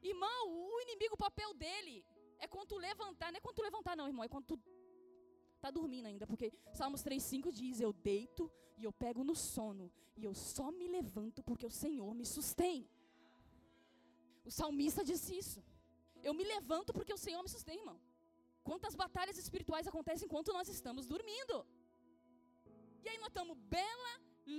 [0.02, 2.04] Irmão, o inimigo, o papel dele
[2.38, 4.60] é quando tu levantar, não é quando tu levantar, não, irmão, é quando tu
[5.60, 10.24] tá dormindo ainda, porque Salmos 3,5 diz: Eu deito e eu pego no sono, e
[10.24, 12.88] eu só me levanto porque o Senhor me sustém.
[14.44, 15.64] O salmista disse isso.
[16.22, 17.98] Eu me levanto porque o Senhor me sustém, irmão.
[18.68, 21.56] Quantas batalhas espirituais acontecem enquanto nós estamos dormindo?
[23.04, 24.12] E aí nós estamos bela,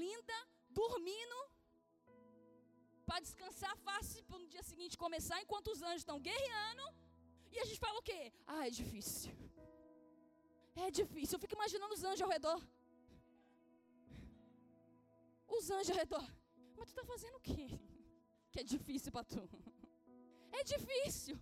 [0.04, 0.38] linda,
[0.82, 1.38] dormindo,
[3.08, 6.86] para descansar fácil para no dia seguinte começar, enquanto os anjos estão guerreando.
[7.54, 8.22] E a gente fala o quê?
[8.54, 9.32] Ah, é difícil.
[10.86, 11.36] É difícil.
[11.36, 12.60] Eu fico imaginando os anjos ao redor.
[15.58, 16.26] Os anjos ao redor.
[16.76, 17.68] Mas tu está fazendo o quê?
[18.52, 19.42] Que é difícil para tu.
[20.60, 21.38] É difícil.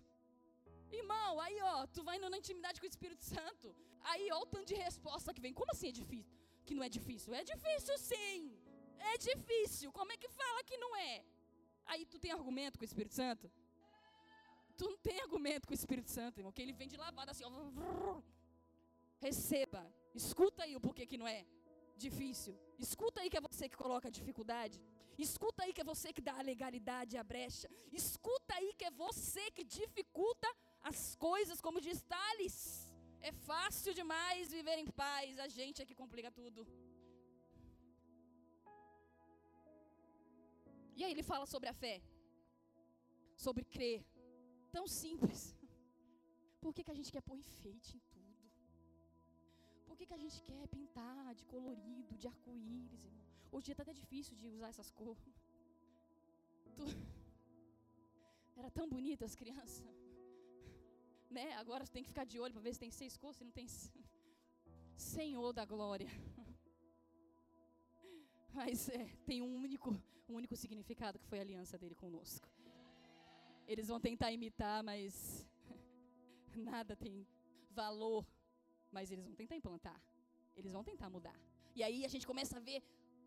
[0.98, 3.74] Irmão, aí ó, tu vai indo na intimidade com o Espírito Santo.
[4.10, 5.54] Aí ó o tanto de resposta que vem.
[5.60, 6.38] Como assim é difícil?
[6.66, 7.34] Que não é difícil?
[7.34, 8.38] É difícil sim.
[9.12, 9.88] É difícil.
[9.98, 11.24] Como é que fala que não é?
[11.86, 13.50] Aí tu tem argumento com o Espírito Santo?
[14.78, 16.52] Tu não tem argumento com o Espírito Santo, irmão.
[16.52, 17.50] Que ele vem de lavada assim, ó.
[19.26, 19.82] Receba.
[20.14, 21.40] Escuta aí o porquê que não é
[21.96, 22.54] difícil.
[22.78, 24.80] Escuta aí que é você que coloca a dificuldade.
[25.26, 27.68] Escuta aí que é você que dá a legalidade a brecha.
[27.92, 30.48] Escuta aí que é você que dificulta
[30.90, 32.56] as coisas, como diz Tales.
[33.28, 36.60] É fácil demais viver em paz, a gente é que complica tudo.
[40.96, 41.94] E aí ele fala sobre a fé,
[43.44, 44.00] sobre crer.
[44.76, 45.40] Tão simples.
[46.62, 48.34] Por que, que a gente quer pôr enfeite em tudo?
[49.86, 53.04] Por que, que a gente quer pintar de colorido, de arco-íris?
[53.52, 55.34] Hoje em dia está até difícil de usar essas cores.
[58.56, 60.03] Era tão bonito as crianças
[61.38, 61.46] né?
[61.62, 63.66] Agora tem que ficar de olho para ver se tem seis cores, se não tem.
[64.96, 66.08] Senhor da glória.
[68.58, 69.90] Mas é, tem um único,
[70.28, 72.48] um único significado que foi a aliança dele conosco.
[73.66, 75.44] Eles vão tentar imitar, mas
[76.54, 77.26] nada tem
[77.70, 78.24] valor.
[78.92, 80.00] Mas eles vão tentar implantar.
[80.54, 81.36] Eles vão tentar mudar.
[81.74, 82.80] E aí a gente começa a ver,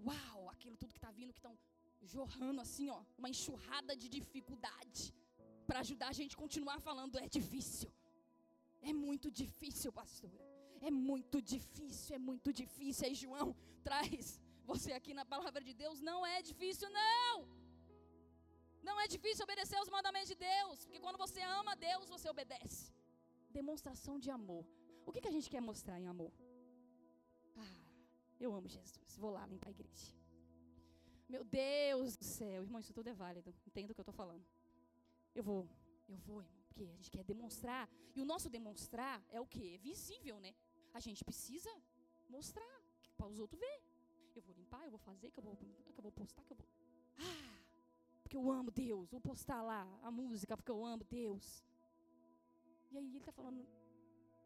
[0.10, 1.58] uau, aquilo tudo que está vindo, que estão
[2.16, 5.14] jorrando assim, ó, uma enxurrada de dificuldade
[5.70, 7.16] para ajudar a gente a continuar falando.
[7.26, 7.90] É difícil.
[8.90, 10.46] É muito difícil, pastora.
[10.88, 13.06] É muito difícil, é muito difícil.
[13.08, 13.48] Aí João
[13.88, 14.40] traz
[14.72, 16.00] você aqui na palavra de Deus.
[16.10, 17.36] Não é difícil, não.
[18.88, 20.86] Não é difícil obedecer aos mandamentos de Deus.
[20.86, 22.84] Porque quando você ama Deus, você obedece.
[23.60, 24.66] Demonstração de amor.
[25.06, 26.32] O que, que a gente quer mostrar em amor?
[27.66, 27.76] Ah,
[28.40, 29.18] eu amo Jesus.
[29.18, 30.14] Vou lá limpar a igreja.
[31.28, 32.64] Meu Deus do céu.
[32.64, 33.54] Irmão, isso tudo é válido.
[33.66, 34.46] Entendo o que eu estou falando.
[35.40, 35.62] Eu vou,
[36.14, 37.84] eu vou, irmão, porque a gente quer demonstrar.
[38.16, 39.66] E o nosso demonstrar é o quê?
[39.76, 40.52] É visível, né?
[40.98, 41.72] A gente precisa
[42.28, 42.76] mostrar
[43.16, 43.78] para os outros ver.
[44.36, 45.56] Eu vou limpar, eu vou fazer, que eu vou,
[45.94, 46.68] que eu vou postar, que eu vou.
[47.20, 47.60] Ah,
[48.24, 49.12] porque eu amo Deus.
[49.12, 51.64] Vou postar lá a música porque eu amo Deus.
[52.92, 53.64] E aí ele está falando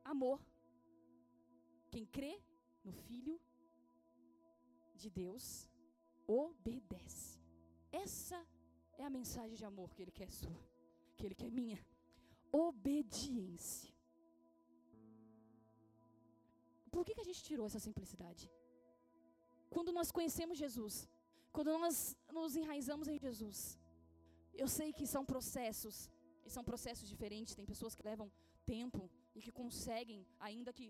[0.03, 0.39] amor.
[1.89, 2.33] Quem crê
[2.83, 3.39] no Filho
[4.95, 5.69] de Deus
[6.27, 7.39] obedece.
[7.91, 8.39] Essa
[8.97, 10.63] é a mensagem de amor que Ele quer sua,
[11.21, 11.79] que Ele quer minha.
[12.67, 13.91] Obediência.
[16.93, 18.43] Por que, que a gente tirou essa simplicidade?
[19.75, 20.95] Quando nós conhecemos Jesus,
[21.55, 21.95] quando nós
[22.37, 23.59] nos enraizamos em Jesus,
[24.61, 25.97] eu sei que são processos,
[26.45, 27.55] e são processos diferentes.
[27.59, 28.27] Tem pessoas que levam
[28.75, 30.87] tempo e que conseguem, ainda que,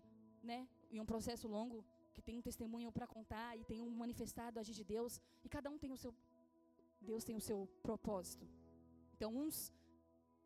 [0.49, 1.79] né, em um processo longo,
[2.15, 5.69] que tem um testemunho para contar e tem um manifestado agir de Deus, e cada
[5.69, 6.13] um tem o seu
[7.09, 8.45] Deus tem o seu propósito.
[9.15, 9.71] Então uns,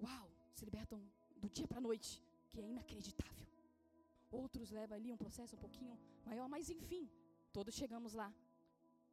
[0.04, 1.00] uau, se libertam
[1.36, 3.48] do dia para a noite, que é inacreditável.
[4.32, 7.10] Outros levam ali um processo um pouquinho maior, mas enfim,
[7.54, 8.34] todos chegamos lá.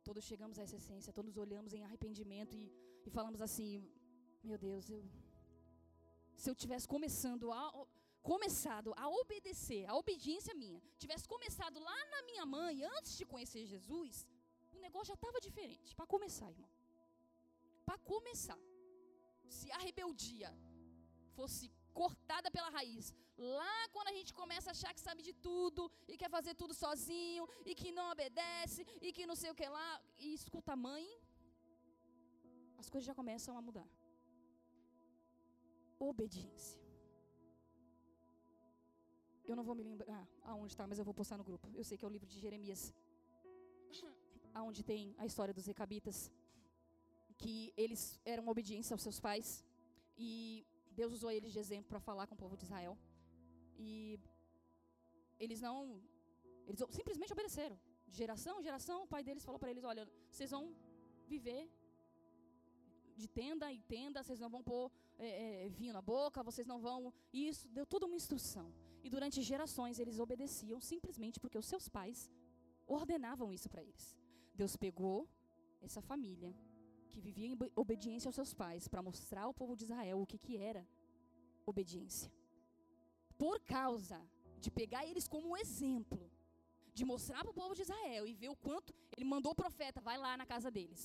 [0.05, 2.65] Todos chegamos a essa essência, todos olhamos em arrependimento e,
[3.07, 3.71] e falamos assim:
[4.43, 5.01] Meu Deus, eu,
[6.35, 7.63] se eu tivesse começando a,
[8.21, 13.65] começado a obedecer, a obediência minha, tivesse começado lá na minha mãe, antes de conhecer
[13.65, 14.27] Jesus,
[14.73, 15.95] o negócio já estava diferente.
[15.95, 16.71] Para começar, irmão.
[17.87, 18.59] Para começar.
[19.49, 20.51] Se a rebeldia
[21.39, 21.65] fosse
[22.01, 23.07] cortada pela raiz.
[23.59, 26.75] Lá quando a gente começa a achar que sabe de tudo e quer fazer tudo
[26.85, 30.83] sozinho e que não obedece e que não sei o que lá e escuta a
[30.89, 31.05] mãe,
[32.83, 33.89] as coisas já começam a mudar.
[35.99, 36.81] Obediência.
[39.45, 41.69] Eu não vou me lembrar aonde está, mas eu vou postar no grupo.
[41.75, 42.83] Eu sei que é o livro de Jeremias,
[44.55, 46.31] aonde tem a história dos recabitas,
[47.43, 49.65] que eles eram obedientes aos seus pais
[50.17, 50.67] e
[51.01, 52.97] Deus usou eles de exemplo para falar com o povo de Israel.
[53.79, 54.19] E
[55.39, 56.01] eles não.
[56.67, 57.79] Eles simplesmente obedeceram.
[58.07, 60.65] De geração em geração, o pai deles falou para eles: Olha, vocês vão
[61.27, 61.63] viver
[63.17, 65.29] de tenda em tenda, vocês não vão pôr é,
[65.67, 67.13] é, vinho na boca, vocês não vão.
[67.33, 68.73] Isso deu toda uma instrução.
[69.03, 72.31] E durante gerações eles obedeciam simplesmente porque os seus pais
[72.87, 74.17] ordenavam isso para eles.
[74.55, 75.29] Deus pegou
[75.81, 76.55] essa família
[77.13, 80.39] que vivia em obediência aos seus pais, para mostrar ao povo de Israel o que,
[80.45, 80.83] que era
[81.73, 82.31] obediência.
[83.43, 84.19] Por causa
[84.65, 86.25] de pegar eles como um exemplo,
[86.95, 90.01] de mostrar para o povo de Israel e ver o quanto ele mandou o profeta,
[90.01, 91.03] vai lá na casa deles.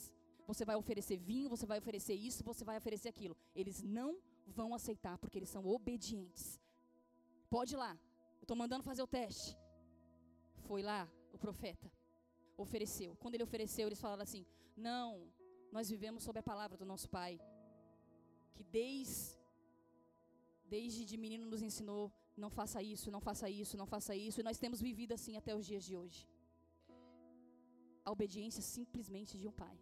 [0.50, 3.36] Você vai oferecer vinho, você vai oferecer isso, você vai oferecer aquilo.
[3.54, 6.60] Eles não vão aceitar porque eles são obedientes.
[7.50, 7.93] Pode ir lá,
[8.39, 9.58] eu estou mandando fazer o teste.
[10.67, 11.91] Foi lá o profeta,
[12.58, 13.15] ofereceu.
[13.17, 15.28] Quando ele ofereceu, eles falaram assim: Não,
[15.71, 17.39] nós vivemos sob a palavra do nosso Pai,
[18.56, 19.38] que desde,
[20.65, 24.43] desde de menino nos ensinou: não faça isso, não faça isso, não faça isso, e
[24.43, 26.27] nós temos vivido assim até os dias de hoje.
[28.06, 29.77] A obediência simplesmente de um pai.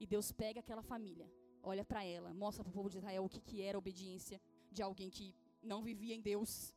[0.00, 1.30] E Deus pega aquela família,
[1.62, 4.40] olha para ela, mostra para o povo de Israel o que, que era a obediência
[4.70, 6.74] de alguém que não vivia em Deus,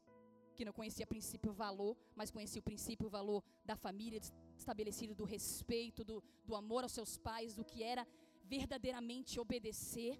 [0.55, 4.19] que não conhecia princípio valor, mas conhecia o princípio valor da família
[4.57, 8.07] estabelecido, do respeito, do, do amor aos seus pais, do que era
[8.53, 10.15] verdadeiramente obedecer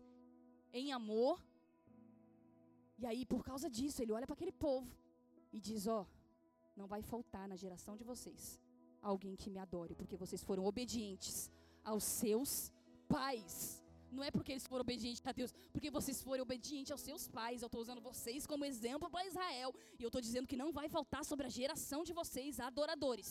[0.74, 1.36] em amor.
[3.02, 4.92] E aí, por causa disso, ele olha para aquele povo
[5.52, 6.06] e diz: Ó, oh,
[6.80, 8.44] não vai faltar na geração de vocês
[9.12, 11.52] alguém que me adore, porque vocês foram obedientes
[11.84, 12.52] aos seus
[13.08, 13.54] pais.
[14.16, 17.62] Não é porque eles foram obedientes a Deus, porque vocês foram obedientes aos seus pais.
[17.62, 19.74] Eu estou usando vocês como exemplo para Israel.
[20.00, 23.30] E eu estou dizendo que não vai faltar sobre a geração de vocês adoradores.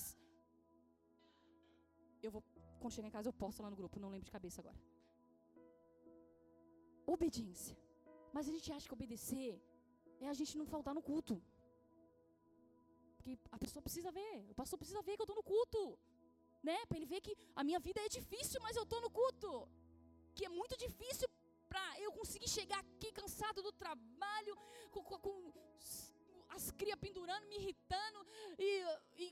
[2.23, 2.43] Eu vou
[2.85, 4.79] quando chegar em casa eu posto lá no grupo, não lembro de cabeça agora.
[7.15, 7.77] Obediência.
[8.35, 9.51] Mas a gente acha que obedecer
[10.25, 11.35] é a gente não faltar no culto.
[13.17, 15.81] Porque a pessoa precisa ver, o pastor precisa ver que eu estou no culto.
[16.69, 16.77] Né?
[16.89, 19.51] Para ele ver que a minha vida é difícil, mas eu estou no culto.
[20.35, 21.29] Que é muito difícil
[21.73, 24.55] para eu conseguir chegar aqui cansado do trabalho,
[24.93, 25.37] com, com, com
[26.55, 28.21] as crias pendurando, me irritando,
[28.59, 28.71] e,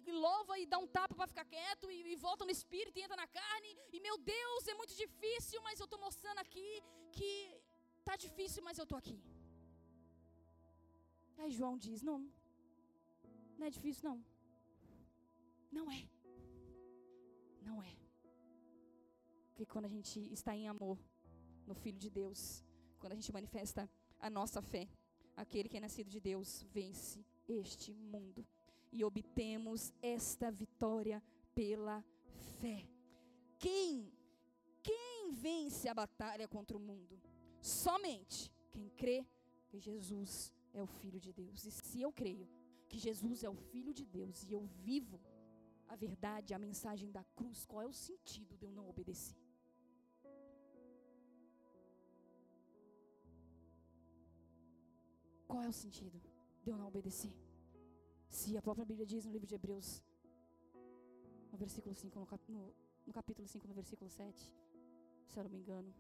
[0.09, 3.03] e louva e dá um tapa para ficar quieto, e, e, volta no espírito e
[3.03, 6.69] entra na carne, e meu Deus, é muito difícil, mas eu estou mostrando aqui
[7.13, 7.33] que
[8.05, 9.19] tá difícil, mas eu estou aqui.
[11.39, 12.21] Aí João diz: não,
[13.59, 14.19] não é difícil, não.
[15.77, 16.01] Não é.
[17.69, 17.93] Não é.
[19.49, 20.99] Porque quando a gente está em amor
[21.67, 22.65] no Filho de Deus,
[22.99, 24.89] quando a gente manifesta a nossa fé,
[25.37, 28.47] aquele que é nascido de Deus vence este mundo.
[28.93, 31.23] E obtemos esta vitória
[31.55, 32.05] pela
[32.61, 32.87] fé.
[33.59, 34.13] Quem?
[34.83, 37.21] Quem vence a batalha contra o mundo?
[37.61, 39.25] Somente quem crê
[39.69, 41.65] que Jesus é o Filho de Deus.
[41.65, 42.49] E se eu creio
[42.89, 45.21] que Jesus é o Filho de Deus e eu vivo
[45.89, 49.42] a verdade, a mensagem da cruz, qual é o sentido de eu não obedecer?
[55.53, 56.19] Qual é o sentido
[56.63, 57.31] de eu não obedecer?
[58.37, 60.03] Se a própria Bíblia diz no livro de Hebreus
[61.51, 62.75] no versículo 5, no, cap, no,
[63.07, 64.51] no capítulo 5, no versículo 7,
[65.27, 65.93] se eu não me engano,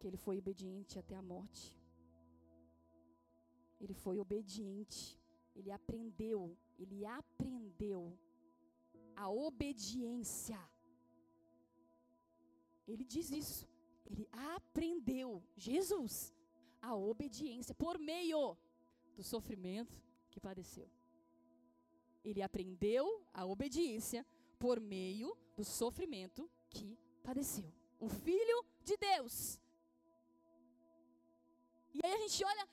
[0.00, 1.64] que ele foi obediente até a morte.
[3.80, 5.16] Ele foi obediente,
[5.54, 8.18] ele aprendeu, ele aprendeu
[9.14, 10.60] a obediência.
[12.88, 13.68] Ele diz isso.
[14.10, 16.34] Ele aprendeu, Jesus,
[16.82, 18.58] a obediência por meio
[19.16, 19.94] do sofrimento
[20.30, 20.90] que padeceu.
[22.24, 24.26] Ele aprendeu a obediência
[24.58, 27.72] por meio do sofrimento que padeceu.
[27.98, 29.58] O Filho de Deus.
[31.94, 32.68] E aí a gente olha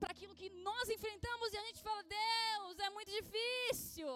[0.00, 4.12] para aquilo que nós enfrentamos e a gente fala: Deus, é muito difícil.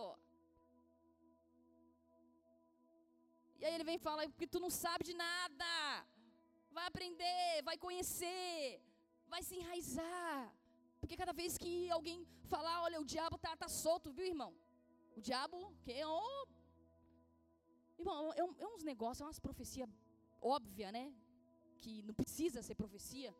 [3.58, 5.72] E aí ele vem e fala: porque tu não sabe de nada.
[6.70, 8.80] Vai aprender, vai conhecer,
[9.34, 10.54] vai se enraizar.
[11.00, 14.52] Porque cada vez que alguém falar, olha, o diabo tá, tá solto, viu, irmão?
[15.16, 16.46] O diabo, que é oh,
[17.98, 19.88] Irmão, é, um, é uns negócios, é umas profecias
[20.40, 21.12] óbvia, né?
[21.80, 23.34] Que não precisa ser profecia.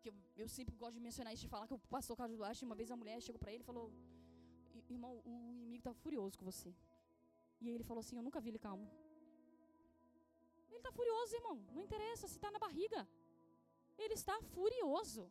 [0.00, 2.64] Que eu, eu sempre gosto de mencionar isso, de falar que o pastor Carlos Duarte,
[2.64, 3.92] uma vez a mulher chegou para ele e falou:
[4.88, 6.72] Irmão, o inimigo tá furioso com você.
[7.60, 8.88] E ele falou assim: Eu nunca vi ele calmo.
[10.68, 11.56] Ele está furioso, irmão.
[11.74, 13.08] Não interessa se está na barriga.
[14.18, 15.24] Está furioso.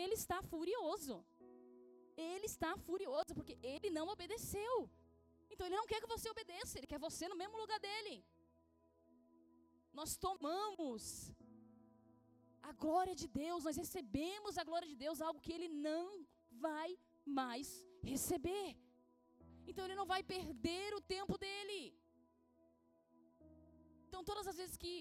[0.00, 1.16] Ele está furioso.
[2.30, 4.74] Ele está furioso porque ele não obedeceu.
[5.50, 8.14] Então ele não quer que você obedeça, ele quer você no mesmo lugar dele.
[9.98, 11.04] Nós tomamos
[12.68, 16.06] a glória de Deus, nós recebemos a glória de Deus, algo que ele não
[16.66, 16.88] vai
[17.40, 17.68] mais
[18.12, 18.68] receber.
[19.68, 21.80] Então ele não vai perder o tempo dele.
[24.06, 24.94] Então todas as vezes que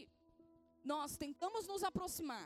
[0.93, 2.45] nós tentamos nos aproximar,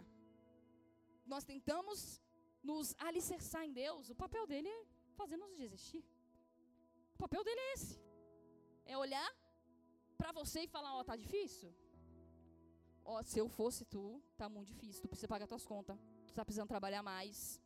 [1.25, 2.21] nós tentamos
[2.63, 6.03] nos alicerçar em Deus, o papel dele é fazer-nos desistir.
[7.15, 7.99] O papel dele é esse.
[8.85, 9.29] É olhar
[10.17, 11.73] para você e falar, ó, oh, tá difícil?
[13.03, 16.33] Ó, oh, se eu fosse tu, tá muito difícil, tu precisa pagar tuas contas, tu
[16.33, 17.59] tá precisando trabalhar mais,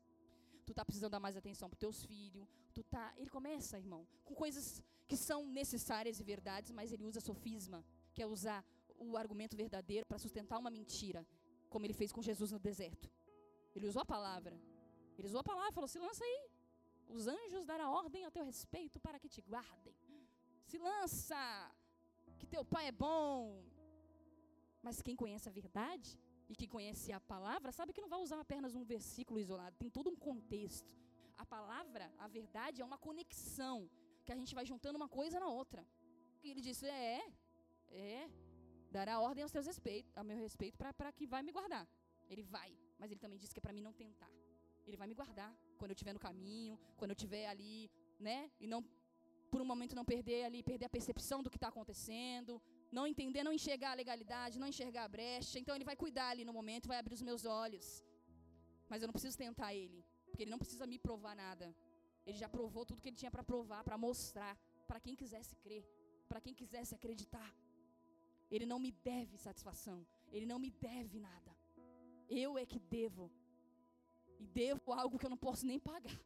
[0.65, 4.33] tu tá precisando dar mais atenção para teus filhos, tu tá, ele começa, irmão, com
[4.33, 8.65] coisas que são necessárias e verdades, mas ele usa sofisma, que é usar
[8.97, 11.25] o argumento verdadeiro para sustentar uma mentira,
[11.69, 13.09] como ele fez com Jesus no deserto.
[13.75, 14.55] Ele usou a palavra.
[15.17, 16.39] Ele usou a palavra, falou: "Se lança aí.
[17.07, 19.95] Os anjos darão ordem a teu respeito para que te guardem.
[20.69, 21.41] Se lança,
[22.39, 23.63] que teu pai é bom.
[24.81, 28.39] Mas quem conhece a verdade e que conhece a palavra, sabe que não vai usar
[28.39, 30.91] apenas um versículo isolado, tem todo um contexto.
[31.37, 33.89] A palavra, a verdade, é uma conexão
[34.23, 35.85] que a gente vai juntando uma coisa na outra.
[36.43, 37.21] E ele disse: É,
[37.89, 38.29] é,
[38.91, 41.87] dará ordem aos teus respeitos, a meu respeito, para que vai me guardar.
[42.29, 44.31] Ele vai, mas ele também disse que é para mim não tentar.
[44.87, 48.51] Ele vai me guardar quando eu estiver no caminho, quando eu estiver ali, né?
[48.59, 48.81] E não,
[49.51, 52.61] por um momento, não perder ali, perder a percepção do que está acontecendo,
[52.97, 55.57] não entender, não enxergar a legalidade, não enxergar a brecha.
[55.59, 57.87] Então, ele vai cuidar ali no momento, vai abrir os meus olhos.
[58.89, 61.75] Mas eu não preciso tentar ele, porque ele não precisa me provar nada.
[62.25, 64.53] Ele já provou tudo que ele tinha para provar, para mostrar,
[64.87, 65.85] para quem quisesse crer,
[66.27, 67.51] para quem quisesse acreditar.
[68.51, 71.54] Ele não me deve satisfação, ele não me deve nada.
[72.29, 73.31] Eu é que devo
[74.39, 76.19] e devo algo que eu não posso nem pagar.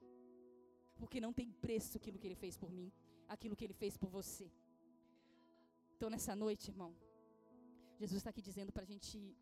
[0.97, 2.91] Porque não tem preço aquilo que ele fez por mim,
[3.27, 4.51] aquilo que ele fez por você.
[5.95, 6.95] Então, nessa noite, irmão,
[7.97, 9.35] Jesus está aqui dizendo para a gente,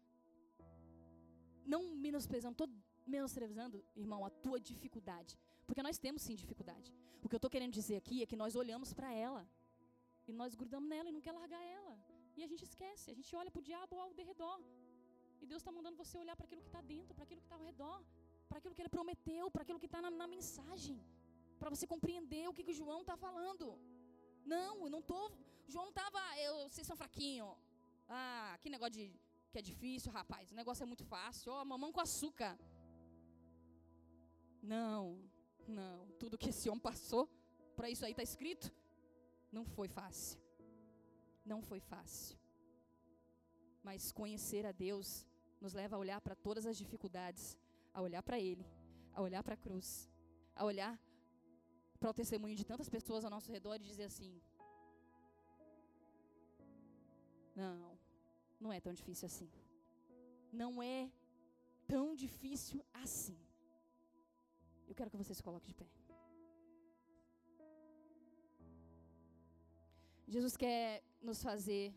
[1.66, 2.74] não menosprezando, todo,
[3.06, 5.38] menosprezando, irmão, a tua dificuldade.
[5.66, 6.92] Porque nós temos sim dificuldade.
[7.24, 9.48] O que eu estou querendo dizer aqui é que nós olhamos para ela
[10.28, 11.96] e nós grudamos nela e não quer largar ela.
[12.36, 14.60] E a gente esquece, a gente olha para o diabo ao redor.
[15.42, 17.56] E Deus está mandando você olhar para aquilo que está dentro, para aquilo que está
[17.56, 18.00] ao redor
[18.48, 20.98] para aquilo que ele prometeu, para aquilo que está na, na, mensagem,
[21.60, 23.78] para você compreender o que, que o João está falando.
[24.46, 25.22] Não, eu não tô.
[25.68, 26.20] João estava,
[26.70, 27.54] vocês são fraquinhos.
[28.08, 29.06] Ah, que negócio de
[29.52, 30.52] que é difícil, rapaz.
[30.52, 31.52] O negócio é muito fácil.
[31.52, 32.58] Ó, oh, mamão com açúcar.
[34.62, 35.02] Não,
[35.68, 36.08] não.
[36.22, 37.30] Tudo que esse homem passou,
[37.76, 38.74] para isso aí está escrito,
[39.52, 40.40] não foi fácil.
[41.46, 42.38] Não foi fácil.
[43.88, 45.26] Mas conhecer a Deus
[45.64, 47.58] nos leva a olhar para todas as dificuldades
[47.94, 48.66] a olhar para Ele,
[49.14, 49.88] a olhar para a cruz,
[50.54, 50.94] a olhar
[52.00, 54.32] para o testemunho de tantas pessoas ao nosso redor e dizer assim:
[57.56, 57.98] Não,
[58.60, 59.50] não é tão difícil assim.
[60.52, 61.10] Não é
[61.94, 63.40] tão difícil assim.
[64.90, 65.90] Eu quero que você se coloque de pé.
[70.28, 71.96] Jesus quer nos fazer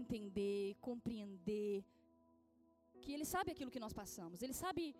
[0.00, 1.84] entender, compreender
[3.02, 4.42] que Ele sabe aquilo que nós passamos.
[4.42, 4.94] Ele sabe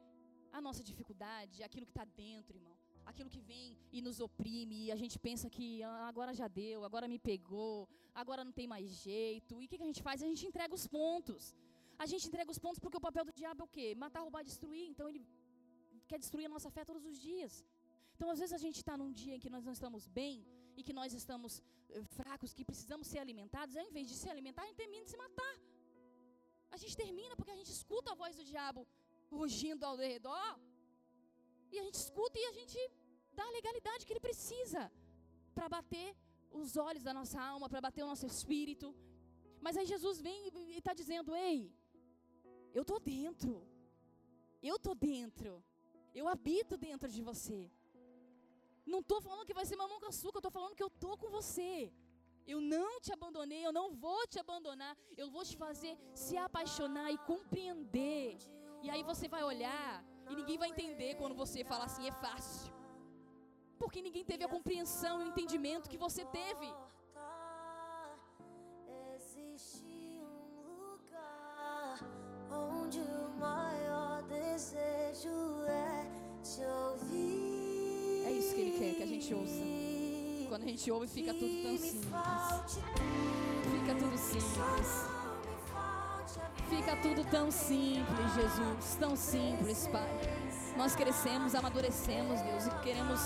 [0.53, 2.76] a nossa dificuldade, aquilo que está dentro, irmão.
[3.11, 6.84] aquilo que vem e nos oprime, e a gente pensa que ah, agora já deu,
[6.88, 9.61] agora me pegou, agora não tem mais jeito.
[9.61, 10.22] E o que, que a gente faz?
[10.22, 11.43] A gente entrega os pontos.
[11.99, 13.88] A gente entrega os pontos porque o papel do diabo é o quê?
[14.05, 14.86] Matar, roubar, destruir.
[14.93, 15.22] Então ele
[16.11, 17.64] quer destruir a nossa fé todos os dias.
[18.14, 20.34] Então às vezes a gente está num dia em que nós não estamos bem
[20.76, 21.62] e que nós estamos
[22.18, 25.20] fracos, que precisamos ser alimentados, ao invés de se alimentar, a gente termina de se
[25.24, 25.55] matar.
[26.74, 28.82] A gente termina porque a gente escuta a voz do diabo
[29.30, 30.51] rugindo ao redor.
[31.72, 32.78] E a gente escuta e a gente
[33.38, 34.82] dá a legalidade que ele precisa
[35.57, 36.09] para bater
[36.61, 38.88] os olhos da nossa alma, para bater o nosso espírito.
[39.64, 40.38] Mas aí Jesus vem
[40.74, 41.59] e está dizendo: Ei,
[42.74, 43.55] eu estou dentro.
[44.70, 45.53] Eu estou dentro.
[46.14, 47.61] Eu habito dentro de você.
[48.84, 51.30] Não estou falando que vai ser mamão com açúcar, estou falando que eu estou com
[51.30, 51.92] você.
[52.46, 54.96] Eu não te abandonei, eu não vou te abandonar.
[55.16, 58.38] Eu vou te fazer se apaixonar e compreender.
[58.82, 62.72] E aí você vai olhar e ninguém vai entender quando você fala assim, é fácil.
[63.78, 66.68] Porque ninguém teve a compreensão e o entendimento que você teve.
[69.16, 69.84] Existe
[70.20, 71.98] um lugar
[72.50, 77.31] onde o maior desejo é te ouvir.
[79.22, 79.62] Gente ouça.
[80.48, 82.08] Quando a gente ouve, fica tudo tão simples.
[83.70, 84.42] Fica tudo simples.
[86.68, 88.96] Fica tudo tão simples, Jesus.
[88.98, 90.08] Tão simples, Pai.
[90.76, 93.20] Nós crescemos, amadurecemos, Deus, e queremos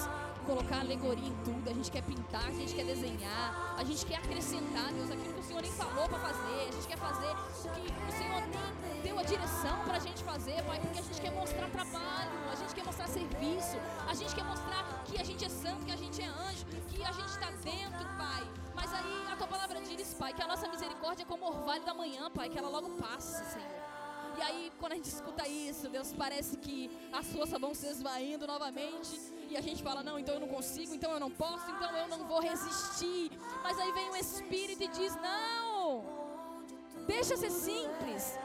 [0.47, 1.69] colocar alegoria em tudo.
[1.69, 5.41] A gente quer pintar, a gente quer desenhar, a gente quer acrescentar, Deus, aquilo que
[5.41, 6.69] o Senhor nem falou para fazer.
[6.69, 10.23] A gente quer fazer o que o Senhor nem deu a direção para a gente
[10.23, 13.77] fazer, Pai, porque a gente quer mostrar trabalho, a gente quer mostrar serviço,
[14.09, 17.03] a gente quer mostrar que a gente é santo, que a gente é anjo, que
[17.03, 18.43] a gente está dentro, Pai.
[18.75, 21.85] Mas aí a tua palavra diz, Pai, que a nossa misericórdia é como o orvalho
[21.85, 23.87] da manhã, Pai, que ela logo passa, Senhor.
[24.39, 28.47] E aí, quando a gente escuta isso, Deus, parece que as forças vão se esvaindo
[28.47, 29.19] novamente.
[29.51, 32.09] E a gente fala: não, então eu não consigo, então eu não posso, então eu
[32.09, 33.31] não vou resistir.
[33.63, 36.05] Mas aí vem o Espírito e diz: não,
[37.07, 38.39] deixa ser simples.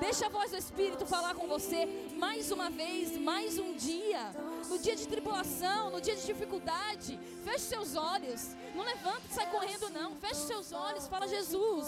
[0.00, 1.86] Deixa a voz do Espírito falar com você
[2.16, 4.34] mais uma vez, mais um dia.
[4.68, 7.18] No dia de tribulação, no dia de dificuldade.
[7.44, 8.50] Feche seus olhos.
[8.74, 10.16] Não levanta e sai correndo, não.
[10.16, 11.06] Feche seus olhos.
[11.06, 11.86] Fala, Jesus.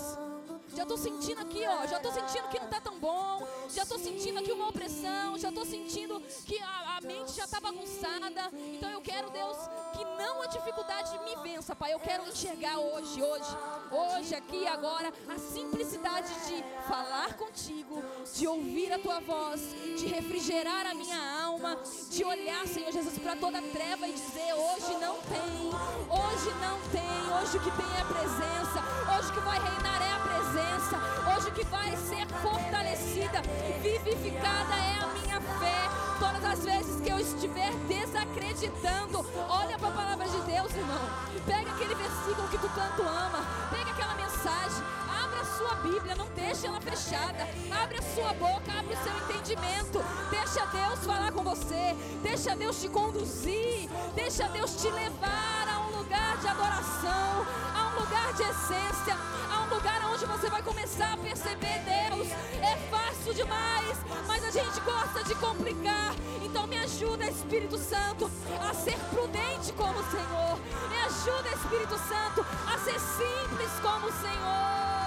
[0.74, 1.86] Já estou sentindo aqui, ó.
[1.86, 3.46] Já estou sentindo que não está tão bom.
[3.68, 5.38] Já estou sentindo aqui uma opressão.
[5.38, 8.50] Já estou sentindo que a, a mente já está bagunçada.
[8.74, 9.56] Então eu quero, Deus,
[9.96, 11.92] que não a dificuldade me vença, Pai.
[11.92, 13.56] Eu quero enxergar hoje, hoje,
[13.90, 18.02] hoje, aqui, agora, a simplicidade de falar contigo,
[18.34, 19.60] de ouvir a tua voz,
[19.98, 21.78] de refrigerar a minha alma,
[22.10, 25.70] de olhar, Senhor Jesus, para toda treva e dizer: hoje não tem,
[26.10, 28.82] hoje não tem, hoje o que tem é a presença,
[29.16, 30.35] hoje o que vai reinar é a presença,
[31.36, 33.42] hoje o que vai ser fortalecida,
[33.82, 35.96] vivificada é a minha fé.
[36.18, 41.10] Todas as vezes que eu estiver desacreditando, olha para a palavra de Deus, irmão.
[41.44, 44.82] Pega aquele versículo que tu tanto ama, pega aquela mensagem,
[45.24, 47.46] abra a sua Bíblia, não deixe ela fechada.
[47.82, 50.02] Abre a sua boca, abre o seu entendimento.
[50.30, 55.98] Deixa Deus falar com você, deixa Deus te conduzir, deixa Deus te levar a um
[55.98, 59.16] lugar de adoração, a um lugar de essência,
[59.66, 62.28] um lugar onde você vai começar a perceber Deus.
[62.62, 63.96] É fácil demais,
[64.26, 66.14] mas a gente gosta de complicar.
[66.42, 70.58] Então me ajuda, Espírito Santo, a ser prudente como o Senhor.
[70.88, 75.05] Me ajuda, Espírito Santo, a ser simples como o Senhor.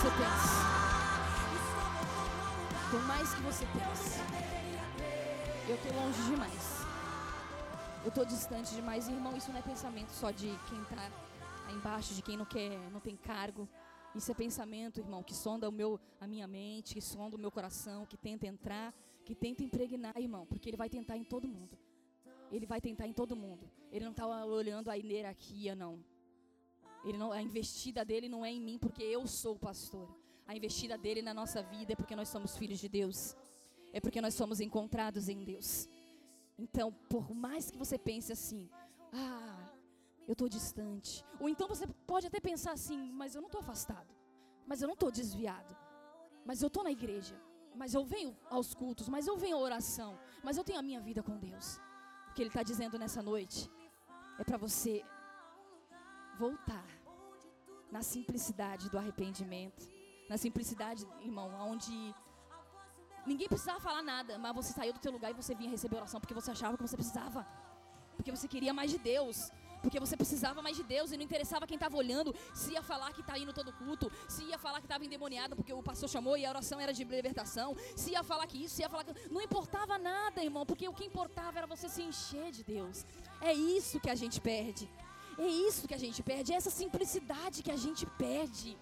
[0.00, 0.08] Você
[2.90, 4.18] por mais que você pense,
[5.68, 6.80] eu tô longe demais.
[8.02, 9.36] Eu tô distante demais, irmão.
[9.36, 11.10] Isso não é pensamento só de quem tá
[11.66, 13.68] aí embaixo, de quem não quer, não tem cargo.
[14.14, 17.50] Isso é pensamento, irmão, que sonda o meu, a minha mente, que sonda o meu
[17.50, 18.94] coração, que tenta entrar,
[19.26, 21.78] que tenta impregnar, irmão, porque ele vai tentar em todo mundo.
[22.50, 23.70] Ele vai tentar em todo mundo.
[23.92, 26.02] Ele não está olhando a hierarquia, não.
[27.04, 30.08] Ele não, a investida dele não é em mim, porque eu sou o pastor.
[30.46, 33.36] A investida dele na nossa vida é porque nós somos filhos de Deus.
[33.92, 35.88] É porque nós somos encontrados em Deus.
[36.58, 38.68] Então, por mais que você pense assim,
[39.12, 39.70] ah,
[40.28, 41.24] eu estou distante.
[41.40, 44.14] Ou então você pode até pensar assim, mas eu não estou afastado.
[44.66, 45.76] Mas eu não estou desviado.
[46.44, 47.40] Mas eu estou na igreja.
[47.74, 49.08] Mas eu venho aos cultos.
[49.08, 50.18] Mas eu venho à oração.
[50.42, 51.80] Mas eu tenho a minha vida com Deus.
[52.28, 53.70] O que Ele está dizendo nessa noite
[54.38, 55.04] é para você
[56.44, 56.88] voltar
[57.94, 59.84] na simplicidade do arrependimento,
[60.30, 61.94] na simplicidade, irmão, onde
[63.30, 66.20] ninguém precisava falar nada, mas você saiu do teu lugar e você vinha receber oração
[66.20, 67.40] porque você achava que você precisava,
[68.16, 69.50] porque você queria mais de Deus.
[69.82, 73.14] Porque você precisava mais de Deus e não interessava quem estava olhando, se ia falar
[73.14, 76.36] que está indo todo culto, se ia falar que estava endemoniado porque o pastor chamou
[76.36, 79.14] e a oração era de libertação, se ia falar que isso, se ia falar que.
[79.30, 83.06] Não importava nada, irmão, porque o que importava era você se encher de Deus.
[83.40, 84.86] É isso que a gente perde.
[85.38, 88.76] É isso que a gente perde, é essa simplicidade que a gente perde.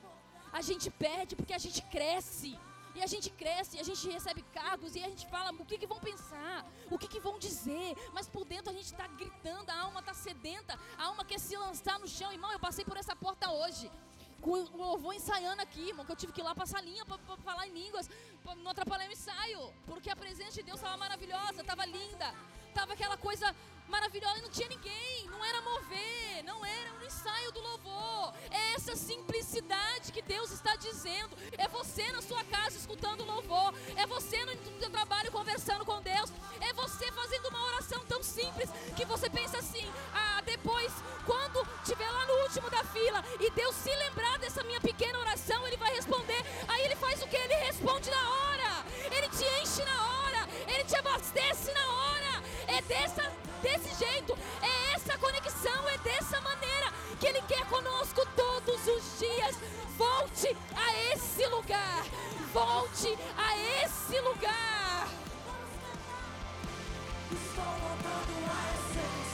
[0.52, 2.58] A gente perde porque a gente cresce.
[2.94, 5.78] E a gente cresce, e a gente recebe cargos, e a gente fala o que,
[5.78, 7.94] que vão pensar, o que, que vão dizer.
[8.12, 11.56] Mas por dentro a gente está gritando, a alma está sedenta, a alma quer se
[11.56, 12.32] lançar no chão.
[12.32, 13.90] Irmão, eu passei por essa porta hoje.
[14.40, 17.18] Com o louvor ensaiando aqui, irmão, que eu tive que ir lá passar linha para
[17.38, 18.08] falar em línguas,
[18.42, 19.72] para não atrapalhar o ensaio.
[19.86, 22.34] Porque a presença de Deus estava maravilhosa, estava linda,
[22.68, 23.54] estava aquela coisa
[23.88, 28.34] maravilhosa e não tinha ninguém, não era mover, não era um ensaio do louvor.
[28.50, 31.36] É essa simplicidade que Deus está dizendo.
[31.56, 36.32] É você na sua casa escutando louvor, é você no seu trabalho conversando com Deus,
[36.60, 40.92] é você fazendo uma oração tão simples que você pensa assim: ah, depois,
[41.24, 45.66] quando estiver lá no último da fila e Deus se lembrar dessa minha pequena oração,
[45.66, 46.44] Ele vai responder.
[46.68, 47.36] Aí Ele faz o que?
[47.36, 52.42] Ele responde na hora, Ele te enche na hora, Ele te abastece na hora.
[52.68, 58.86] É dessa desse jeito, é essa conexão, é dessa maneira que Ele quer conosco todos
[58.86, 59.56] os dias.
[59.96, 62.04] Volte a esse lugar,
[62.52, 65.08] volte a esse lugar.
[67.30, 69.27] Estou voltando à essência.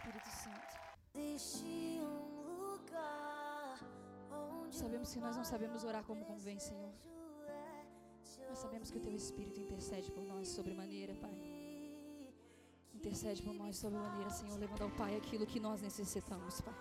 [0.00, 0.74] Espírito Santo.
[1.14, 3.78] Existe um lugar
[4.32, 6.92] onde Sabemos que nós não sabemos orar como convém, Senhor.
[8.48, 11.36] Nós sabemos que o Teu Espírito intercede por nós sobremaneira, Pai.
[12.94, 16.78] Intercede por nós sobremaneira, Senhor, levando ao Pai aquilo que nós necessitamos, Pai.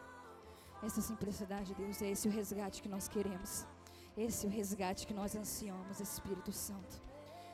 [0.82, 3.65] Essa simplicidade, Deus, é esse o resgate que nós queremos.
[4.15, 7.01] Esse é o resgate que nós ansiamos, Espírito Santo.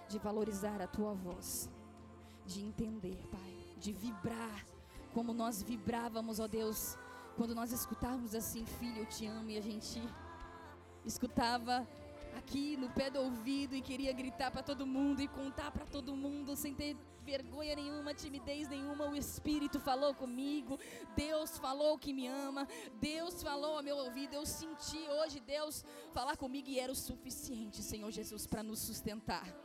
[0.08, 1.72] De valorizar a Tua voz.
[2.46, 3.54] De entender, Pai.
[3.80, 4.75] De vibrar
[5.16, 6.98] como nós vibrávamos, ó Deus,
[7.38, 10.02] quando nós escutávamos assim, filho, eu te amo, e a gente
[11.06, 11.88] escutava
[12.38, 16.18] aqui no pé do ouvido e queria gritar para todo mundo e contar para todo
[16.18, 19.08] mundo sem ter vergonha nenhuma, timidez nenhuma.
[19.08, 20.78] O Espírito falou comigo,
[21.16, 22.68] Deus falou que me ama,
[23.00, 24.34] Deus falou ao meu ouvido.
[24.34, 29.65] Eu senti hoje Deus falar comigo e era o suficiente, Senhor Jesus, para nos sustentar.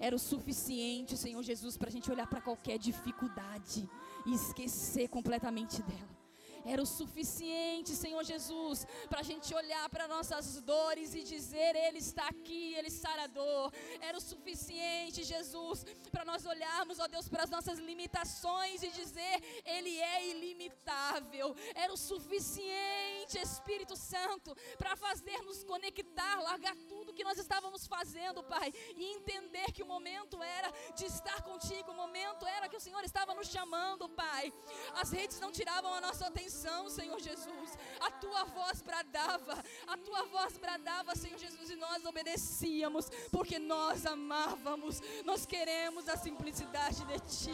[0.00, 3.88] Era o suficiente, Senhor Jesus, para a gente olhar para qualquer dificuldade
[4.26, 6.20] e esquecer completamente dela.
[6.64, 11.98] Era o suficiente, Senhor Jesus, para a gente olhar para nossas dores e dizer: Ele
[11.98, 13.72] está aqui, Ele sara dor.
[14.00, 19.36] Era o suficiente, Jesus, para nós olharmos, ó Deus, para as nossas limitações e dizer:
[19.64, 21.54] Ele é ilimitável.
[21.74, 28.72] Era o suficiente, Espírito Santo, para fazer-nos conectar, largar tudo que nós estávamos fazendo, Pai,
[28.96, 33.04] e entender que o momento era de estar contigo, o momento era que o Senhor
[33.04, 34.50] estava nos chamando, Pai.
[34.94, 37.76] As redes não tiravam a nossa atenção, Senhor Jesus.
[38.00, 44.06] A tua voz bradava, a tua voz bradava, Senhor Jesus, e nós obedecíamos, porque nós
[44.06, 45.02] amávamos.
[45.22, 47.52] Nós queremos a simplicidade de Ti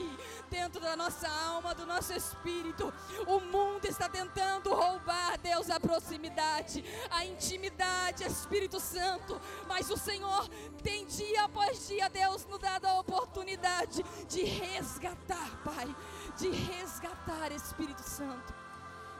[0.48, 2.94] dentro da nossa alma, do nosso espírito.
[3.26, 9.40] O mundo está tentando roubar, Deus, a proximidade, a intimidade, Espírito Santo.
[9.66, 10.48] Mas o Senhor
[10.82, 15.94] tem dia após dia, Deus, nos dado a oportunidade de resgatar, Pai,
[16.36, 18.54] de resgatar, Espírito Santo.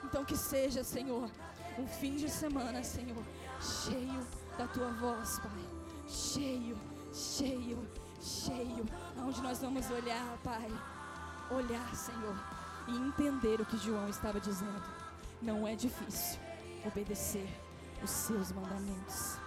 [0.05, 1.31] Então que seja, Senhor,
[1.79, 3.25] um fim de semana, Senhor,
[3.61, 4.27] cheio
[4.57, 5.65] da tua voz, Pai.
[6.09, 6.79] Cheio,
[7.13, 7.89] cheio,
[8.21, 8.87] cheio.
[9.19, 10.69] Onde nós vamos olhar, Pai.
[11.51, 12.37] Olhar, Senhor.
[12.89, 14.83] e entender o que João estava dizendo.
[15.43, 16.39] Não é difícil
[16.85, 17.49] obedecer
[18.03, 19.39] os seus mandamentos.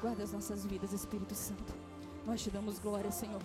[0.00, 1.72] Guarda as nossas vidas, Espírito Santo.
[2.26, 3.40] Nós te damos glória, Senhor,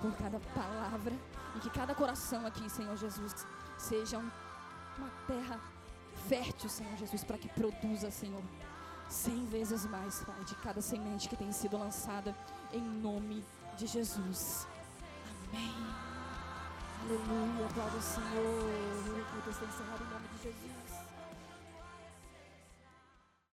[0.00, 1.12] por cada palavra
[1.56, 3.46] e que cada coração aqui, Senhor Jesus,
[3.78, 4.30] seja um,
[4.98, 5.60] uma terra
[6.28, 8.42] fértil, Senhor Jesus, para que produza, Senhor,
[9.08, 12.36] cem vezes mais, Pai, de cada semente que tem sido lançada
[12.72, 13.44] em nome
[13.76, 14.66] de Jesus.
[15.48, 15.74] Amém.
[17.02, 18.26] Aleluia, glória ao Senhor.
[18.34, 20.75] Eu vou encerrado em nome de Jesus.